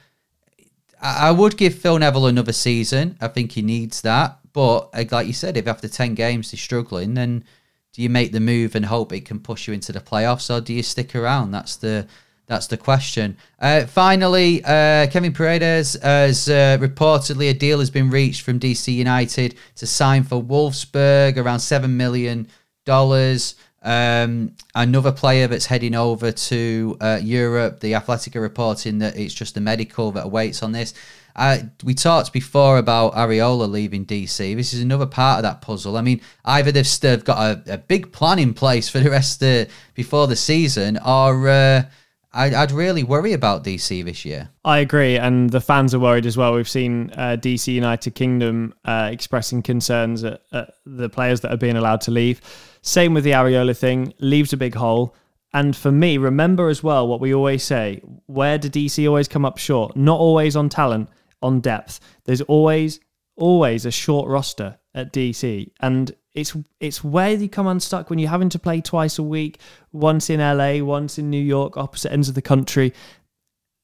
I, 1.02 1.30
I 1.30 1.32
would 1.32 1.56
give 1.56 1.76
Phil 1.76 2.00
Neville 2.00 2.28
another 2.28 2.52
season. 2.52 3.18
I 3.22 3.30
think 3.30 3.54
he 3.54 3.62
needs 3.62 4.02
that. 4.02 4.40
But 4.56 5.12
like 5.12 5.28
you 5.28 5.34
said, 5.34 5.58
if 5.58 5.68
after 5.68 5.90
ten 5.90 6.16
games 6.16 6.52
they're 6.52 6.58
struggling, 6.58 7.14
then 7.14 7.44
do 7.92 8.02
you 8.02 8.10
make 8.10 8.32
the 8.32 8.40
move 8.40 8.74
and 8.74 8.86
hope 8.86 9.12
it 9.12 9.26
can 9.26 9.40
push 9.40 9.68
you 9.68 9.74
into 9.74 9.92
the 9.92 10.00
playoffs, 10.00 10.50
or 10.50 10.62
do 10.62 10.74
you 10.74 10.82
stick 10.82 11.14
around? 11.14 11.52
That's 11.52 11.76
the 11.76 12.08
that's 12.48 12.68
the 12.68 12.78
question. 12.78 13.36
Uh, 13.60 13.86
finally, 13.86 14.64
uh, 14.64 15.08
Kevin 15.08 15.34
Paredes 15.34 15.98
has 16.02 16.48
uh, 16.48 16.78
reportedly 16.80 17.50
a 17.50 17.54
deal 17.54 17.80
has 17.80 17.90
been 17.90 18.10
reached 18.10 18.44
from 18.44 18.58
DC 18.58 18.94
United 18.94 19.56
to 19.76 19.86
sign 19.86 20.24
for 20.24 20.42
Wolfsburg 20.42 21.36
around 21.38 21.60
seven 21.60 21.98
million 21.98 22.48
dollars. 22.86 23.56
Um, 23.82 24.56
another 24.74 25.12
player 25.12 25.48
that's 25.48 25.66
heading 25.66 25.96
over 25.96 26.32
to 26.32 26.98
uh, 27.02 27.20
Europe. 27.22 27.82
The 27.82 27.94
Athletic 27.94 28.38
are 28.38 28.42
reporting 28.42 29.00
that 29.00 29.18
it's 29.18 29.34
just 29.34 29.54
the 29.54 29.62
medical 29.62 30.12
that 30.14 30.26
awaits 30.26 30.64
on 30.64 30.72
this. 30.72 30.94
Uh, 31.36 31.58
we 31.84 31.94
talked 31.94 32.32
before 32.32 32.78
about 32.78 33.14
Arriola 33.14 33.70
leaving 33.70 34.06
DC. 34.06 34.56
This 34.56 34.74
is 34.74 34.82
another 34.82 35.06
part 35.06 35.40
of 35.40 35.44
that 35.44 35.62
puzzle. 35.62 35.98
I 35.98 36.02
mean, 36.02 36.22
either 36.46 36.72
they've, 36.72 37.00
they've 37.02 37.24
got 37.24 37.38
a, 37.68 37.74
a 37.74 37.78
big 37.78 38.12
plan 38.14 38.40
in 38.40 38.54
place 38.54 38.88
for 38.88 39.00
the 39.00 39.10
rest 39.10 39.42
of 39.44 39.68
before 39.94 40.28
the 40.28 40.36
season, 40.36 40.98
or 41.06 41.50
uh, 41.50 41.84
I'd, 42.32 42.54
I'd, 42.54 42.72
really 42.72 43.04
worry 43.04 43.34
about 43.34 43.64
DC 43.64 44.04
this 44.06 44.24
year. 44.24 44.50
I 44.64 44.80
agree, 44.80 45.18
and 45.18 45.50
the 45.50 45.62
fans 45.62 45.94
are 45.94 46.00
worried 46.00 46.26
as 46.26 46.38
well. 46.38 46.54
We've 46.54 46.70
seen 46.70 47.12
uh, 47.16 47.38
DC 47.40 47.74
United 47.74 48.16
Kingdom 48.16 48.74
uh, 48.86 49.10
expressing 49.12 49.62
concerns 49.62 50.24
at, 50.24 50.42
at 50.54 50.74
the 50.86 51.10
players 51.10 51.42
that 51.42 51.54
are 51.54 51.58
being 51.58 51.76
allowed 51.76 52.02
to 52.02 52.12
leave. 52.12 52.42
Same 52.82 53.14
with 53.14 53.24
the 53.24 53.32
Arriola 53.32 53.76
thing, 53.78 54.14
leaves 54.20 54.54
a 54.54 54.58
big 54.58 54.76
hole. 54.76 55.16
And 55.54 55.74
for 55.74 55.92
me, 55.92 56.18
remember 56.18 56.68
as 56.68 56.84
well 56.84 57.08
what 57.08 57.22
we 57.22 57.34
always 57.34 57.64
say 57.64 58.02
where 58.26 58.58
do 58.58 58.70
DC 58.70 59.08
always 59.08 59.30
come 59.30 59.46
up 59.46 59.58
short? 59.58 59.96
Not 59.96 60.20
always 60.20 60.58
on 60.58 60.68
talent, 60.68 61.10
on 61.46 61.62
depth. 61.62 62.00
There's 62.26 62.42
always 62.42 63.00
always 63.38 63.86
a 63.86 63.92
short 63.92 64.30
roster 64.30 64.78
at 64.94 65.14
DC, 65.14 65.72
and 65.80 66.16
it's 66.34 66.56
it's 66.80 67.04
where 67.04 67.34
you 67.34 67.50
come 67.50 67.68
unstuck 67.68 68.10
when 68.10 68.20
you're 68.20 68.30
having 68.30 68.50
to 68.50 68.60
play 68.60 68.82
twice 68.82 69.18
a 69.18 69.24
week, 69.24 69.60
once 69.92 70.30
in 70.30 70.40
LA, 70.40 70.84
once 70.84 71.18
in 71.18 71.30
New 71.30 71.42
York, 71.42 71.78
opposite 71.78 72.12
ends 72.12 72.30
of 72.30 72.36
the 72.36 72.42
country. 72.42 72.94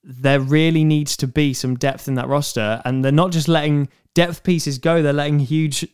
There 0.03 0.39
really 0.39 0.83
needs 0.83 1.15
to 1.17 1.27
be 1.27 1.53
some 1.53 1.75
depth 1.75 2.07
in 2.07 2.15
that 2.15 2.27
roster, 2.27 2.81
and 2.83 3.05
they're 3.05 3.11
not 3.11 3.31
just 3.31 3.47
letting 3.47 3.89
depth 4.15 4.43
pieces 4.43 4.77
go; 4.77 5.01
they're 5.01 5.13
letting 5.13 5.39
huge 5.39 5.87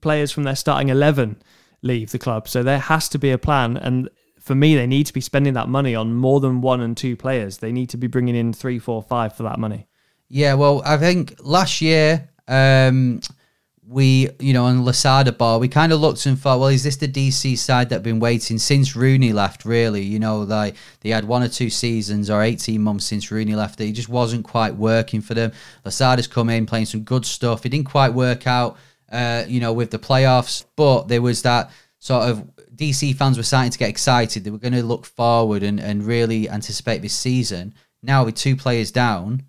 players 0.00 0.30
from 0.30 0.44
their 0.44 0.56
starting 0.56 0.90
eleven 0.90 1.42
leave 1.82 2.10
the 2.10 2.18
club. 2.18 2.48
So 2.48 2.62
there 2.62 2.78
has 2.78 3.08
to 3.10 3.18
be 3.18 3.30
a 3.30 3.38
plan, 3.38 3.76
and 3.76 4.10
for 4.40 4.54
me, 4.54 4.76
they 4.76 4.86
need 4.86 5.06
to 5.06 5.12
be 5.12 5.20
spending 5.20 5.54
that 5.54 5.68
money 5.68 5.94
on 5.94 6.14
more 6.14 6.38
than 6.40 6.60
one 6.60 6.80
and 6.80 6.96
two 6.96 7.16
players. 7.16 7.58
They 7.58 7.72
need 7.72 7.90
to 7.90 7.96
be 7.96 8.06
bringing 8.06 8.36
in 8.36 8.52
three, 8.52 8.78
four, 8.78 9.02
five 9.02 9.34
for 9.34 9.42
that 9.42 9.58
money. 9.58 9.88
Yeah, 10.28 10.54
well, 10.54 10.82
I 10.84 10.96
think 10.96 11.36
last 11.40 11.80
year 11.80 12.28
um, 12.48 13.20
we, 13.88 14.28
you 14.40 14.52
know, 14.52 14.64
on 14.64 14.84
Losada 14.84 15.30
bar, 15.30 15.58
we 15.60 15.68
kind 15.68 15.92
of 15.92 16.00
looked 16.00 16.26
and 16.26 16.38
thought, 16.38 16.58
well, 16.58 16.68
is 16.68 16.82
this 16.82 16.96
the 16.96 17.06
DC 17.06 17.56
side 17.56 17.88
that 17.88 17.96
have 17.96 18.02
been 18.02 18.18
waiting 18.18 18.58
since 18.58 18.96
Rooney 18.96 19.32
left? 19.32 19.64
Really, 19.64 20.02
you 20.02 20.18
know, 20.18 20.40
like 20.40 20.74
they 21.00 21.10
had 21.10 21.24
one 21.24 21.44
or 21.44 21.48
two 21.48 21.70
seasons 21.70 22.28
or 22.28 22.42
eighteen 22.42 22.82
months 22.82 23.04
since 23.04 23.30
Rooney 23.30 23.54
left. 23.54 23.80
It 23.80 23.92
just 23.92 24.08
wasn't 24.08 24.44
quite 24.44 24.74
working 24.74 25.20
for 25.20 25.34
them. 25.34 25.52
Losada's 25.84 26.26
come 26.26 26.50
in 26.50 26.66
playing 26.66 26.86
some 26.86 27.02
good 27.02 27.24
stuff. 27.24 27.64
It 27.64 27.68
didn't 27.68 27.86
quite 27.86 28.12
work 28.12 28.48
out, 28.48 28.76
uh, 29.12 29.44
you 29.46 29.60
know, 29.60 29.72
with 29.72 29.92
the 29.92 29.98
playoffs, 29.98 30.64
but 30.74 31.06
there 31.06 31.22
was 31.22 31.42
that 31.42 31.70
sort 32.00 32.28
of 32.28 32.44
DC 32.74 33.14
fans 33.14 33.36
were 33.36 33.44
starting 33.44 33.70
to 33.70 33.78
get 33.78 33.88
excited. 33.88 34.42
They 34.42 34.50
were 34.50 34.58
going 34.58 34.74
to 34.74 34.82
look 34.82 35.06
forward 35.06 35.62
and, 35.62 35.80
and 35.80 36.04
really 36.04 36.48
anticipate 36.50 37.02
this 37.02 37.14
season. 37.14 37.74
Now 38.02 38.24
with 38.24 38.34
two 38.34 38.56
players 38.56 38.90
down 38.90 39.44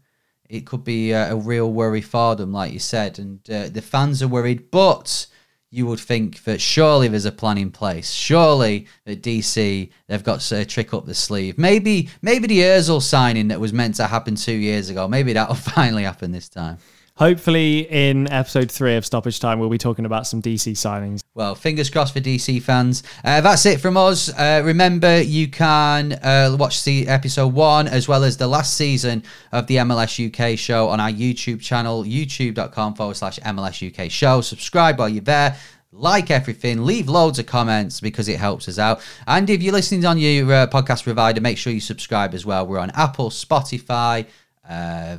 it 0.50 0.66
could 0.66 0.84
be 0.84 1.12
a, 1.12 1.34
a 1.34 1.36
real 1.36 1.72
worry 1.72 2.02
for 2.02 2.36
them, 2.36 2.52
like 2.52 2.74
you 2.74 2.80
said. 2.80 3.20
And 3.20 3.40
uh, 3.50 3.70
the 3.70 3.82
fans 3.82 4.22
are 4.24 4.28
worried, 4.28 4.72
but 4.72 5.28
you 5.70 5.86
would 5.86 6.00
think 6.00 6.44
that 6.46 6.62
surely 6.62 7.08
there's 7.08 7.26
a 7.26 7.32
plan 7.32 7.58
in 7.58 7.72
place. 7.72 8.12
Surely 8.12 8.88
at 9.06 9.22
DC 9.22 9.90
they've 10.08 10.24
got 10.24 10.52
a 10.52 10.66
trick 10.66 10.94
up 10.94 11.06
the 11.06 11.14
sleeve. 11.14 11.58
Maybe 11.58 12.10
maybe 12.22 12.48
the 12.48 12.60
Özil 12.60 13.02
signing 13.02 13.50
that 13.50 13.60
was 13.60 13.74
meant 13.74 13.96
to 13.96 14.08
happen 14.08 14.36
two 14.36 14.54
years 14.54 14.90
ago. 14.90 15.08
Maybe 15.08 15.34
that'll 15.34 15.56
finally 15.76 16.04
happen 16.04 16.32
this 16.32 16.50
time. 16.50 16.78
Hopefully 17.18 17.80
in 17.90 18.32
episode 18.32 18.72
three 18.72 18.96
of 18.96 19.06
Stoppage 19.06 19.40
Time, 19.40 19.60
we'll 19.60 19.70
be 19.70 19.78
talking 19.78 20.06
about 20.06 20.26
some 20.26 20.42
DC 20.42 20.74
signings. 20.74 21.22
Well, 21.34 21.56
fingers 21.56 21.90
crossed 21.90 22.14
for 22.14 22.20
DC 22.20 22.62
fans. 22.62 23.04
Uh, 23.24 23.42
that's 23.42 23.66
it 23.66 23.82
from 23.82 23.98
us. 23.98 24.30
Uh, 24.30 24.62
remember, 24.64 25.22
you 25.22 25.50
can 25.50 26.14
uh, 26.14 26.56
watch 26.58 26.84
the 26.84 27.08
episode 27.08 27.54
one 27.54 27.88
as 27.88 28.08
well 28.08 28.24
as 28.24 28.38
the 28.38 28.48
last 28.48 28.76
season 28.76 29.24
of 29.52 29.68
the 29.68 29.78
MLS 29.78 30.18
UK 30.26 30.58
show 30.58 30.90
on 30.90 31.00
our 31.00 31.12
YouTube 31.12 31.62
channel, 31.62 32.04
youtube.com 32.04 32.94
forward 32.96 33.16
slash 33.16 33.40
MLS 33.40 34.06
UK 34.06 34.10
show. 34.10 34.42
Subscribe 34.42 35.00
while 35.00 35.10
you're 35.10 35.22
there. 35.22 35.58
Like 35.92 36.30
everything, 36.30 36.86
leave 36.86 37.10
loads 37.10 37.40
of 37.40 37.48
comments 37.48 38.00
because 38.02 38.28
it 38.28 38.38
helps 38.38 38.68
us 38.68 38.78
out. 38.78 39.02
And 39.26 39.50
if 39.50 39.64
you're 39.64 39.74
listening 39.74 40.06
on 40.06 40.20
your 40.20 40.52
uh, 40.54 40.68
podcast 40.68 41.04
provider, 41.04 41.42
make 41.42 41.58
sure 41.58 41.74
you 41.74 41.80
subscribe 41.80 42.36
as 42.36 42.46
well. 42.46 42.68
We're 42.68 42.78
on 42.78 42.92
Apple, 42.92 43.30
Spotify, 43.30 44.28
uh, 44.70 45.18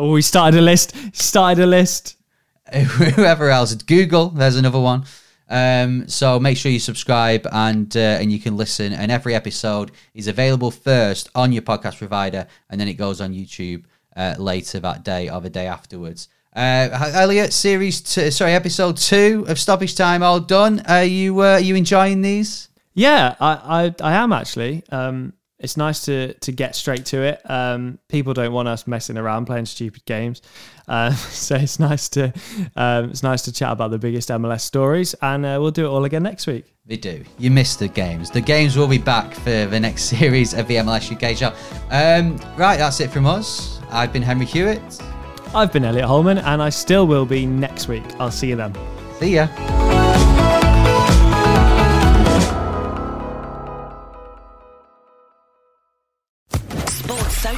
Oh, 0.00 0.12
we 0.12 0.22
started 0.22 0.56
a 0.56 0.62
list. 0.62 0.94
Started 1.14 1.62
a 1.62 1.66
list. 1.66 2.16
whoever 2.72 3.50
else. 3.50 3.74
Google, 3.74 4.30
there's 4.30 4.56
another 4.56 4.80
one. 4.80 5.04
Um, 5.50 6.08
so 6.08 6.40
make 6.40 6.56
sure 6.56 6.72
you 6.72 6.78
subscribe 6.78 7.46
and 7.52 7.94
uh, 7.94 8.16
and 8.18 8.32
you 8.32 8.40
can 8.40 8.56
listen. 8.56 8.94
And 8.94 9.12
every 9.12 9.34
episode 9.34 9.90
is 10.14 10.26
available 10.26 10.70
first 10.70 11.28
on 11.34 11.52
your 11.52 11.60
podcast 11.60 11.98
provider, 11.98 12.46
and 12.70 12.80
then 12.80 12.88
it 12.88 12.94
goes 12.94 13.20
on 13.20 13.34
YouTube 13.34 13.84
uh, 14.16 14.36
later 14.38 14.80
that 14.80 15.04
day 15.04 15.28
or 15.28 15.42
the 15.42 15.50
day 15.50 15.66
afterwards. 15.66 16.28
Uh, 16.56 17.10
Elliot, 17.12 17.52
series 17.52 18.00
two, 18.00 18.30
sorry, 18.30 18.54
episode 18.54 18.96
two 18.96 19.44
of 19.48 19.58
Stoppage 19.58 19.96
Time, 19.96 20.22
all 20.22 20.40
done. 20.40 20.80
Are 20.88 21.04
you 21.04 21.40
uh, 21.40 21.56
are 21.56 21.60
you 21.60 21.74
enjoying 21.74 22.22
these? 22.22 22.68
Yeah, 22.94 23.34
I, 23.38 23.92
I, 24.00 24.12
I 24.12 24.14
am 24.14 24.32
actually. 24.32 24.82
Um, 24.90 25.34
it's 25.60 25.76
nice 25.76 26.04
to 26.06 26.32
to 26.34 26.52
get 26.52 26.74
straight 26.74 27.04
to 27.06 27.22
it. 27.22 27.48
Um, 27.48 27.98
people 28.08 28.34
don't 28.34 28.52
want 28.52 28.66
us 28.68 28.86
messing 28.86 29.16
around 29.16 29.46
playing 29.46 29.66
stupid 29.66 30.04
games, 30.06 30.42
uh, 30.88 31.12
so 31.14 31.54
it's 31.56 31.78
nice 31.78 32.08
to 32.10 32.32
um, 32.76 33.10
it's 33.10 33.22
nice 33.22 33.42
to 33.42 33.52
chat 33.52 33.70
about 33.70 33.90
the 33.90 33.98
biggest 33.98 34.28
MLS 34.30 34.62
stories, 34.62 35.14
and 35.22 35.44
uh, 35.44 35.58
we'll 35.60 35.70
do 35.70 35.86
it 35.86 35.88
all 35.88 36.04
again 36.04 36.22
next 36.22 36.46
week. 36.46 36.74
They 36.86 36.96
do. 36.96 37.22
You 37.38 37.50
missed 37.50 37.78
the 37.78 37.88
games. 37.88 38.30
The 38.30 38.40
games 38.40 38.76
will 38.76 38.88
be 38.88 38.98
back 38.98 39.32
for 39.34 39.66
the 39.66 39.78
next 39.78 40.04
series 40.18 40.54
of 40.54 40.66
the 40.66 40.76
MLS 40.76 41.12
UK 41.12 41.36
show. 41.36 41.52
Um, 41.90 42.36
right, 42.56 42.78
that's 42.78 43.00
it 43.00 43.10
from 43.10 43.26
us. 43.26 43.78
I've 43.90 44.12
been 44.12 44.22
Henry 44.22 44.46
Hewitt. 44.46 45.02
I've 45.54 45.72
been 45.72 45.84
Elliot 45.84 46.06
Holman, 46.06 46.38
and 46.38 46.62
I 46.62 46.70
still 46.70 47.06
will 47.06 47.26
be 47.26 47.44
next 47.44 47.88
week. 47.88 48.04
I'll 48.18 48.30
see 48.30 48.48
you 48.48 48.56
then. 48.56 48.74
See 49.18 49.34
ya. 49.34 49.89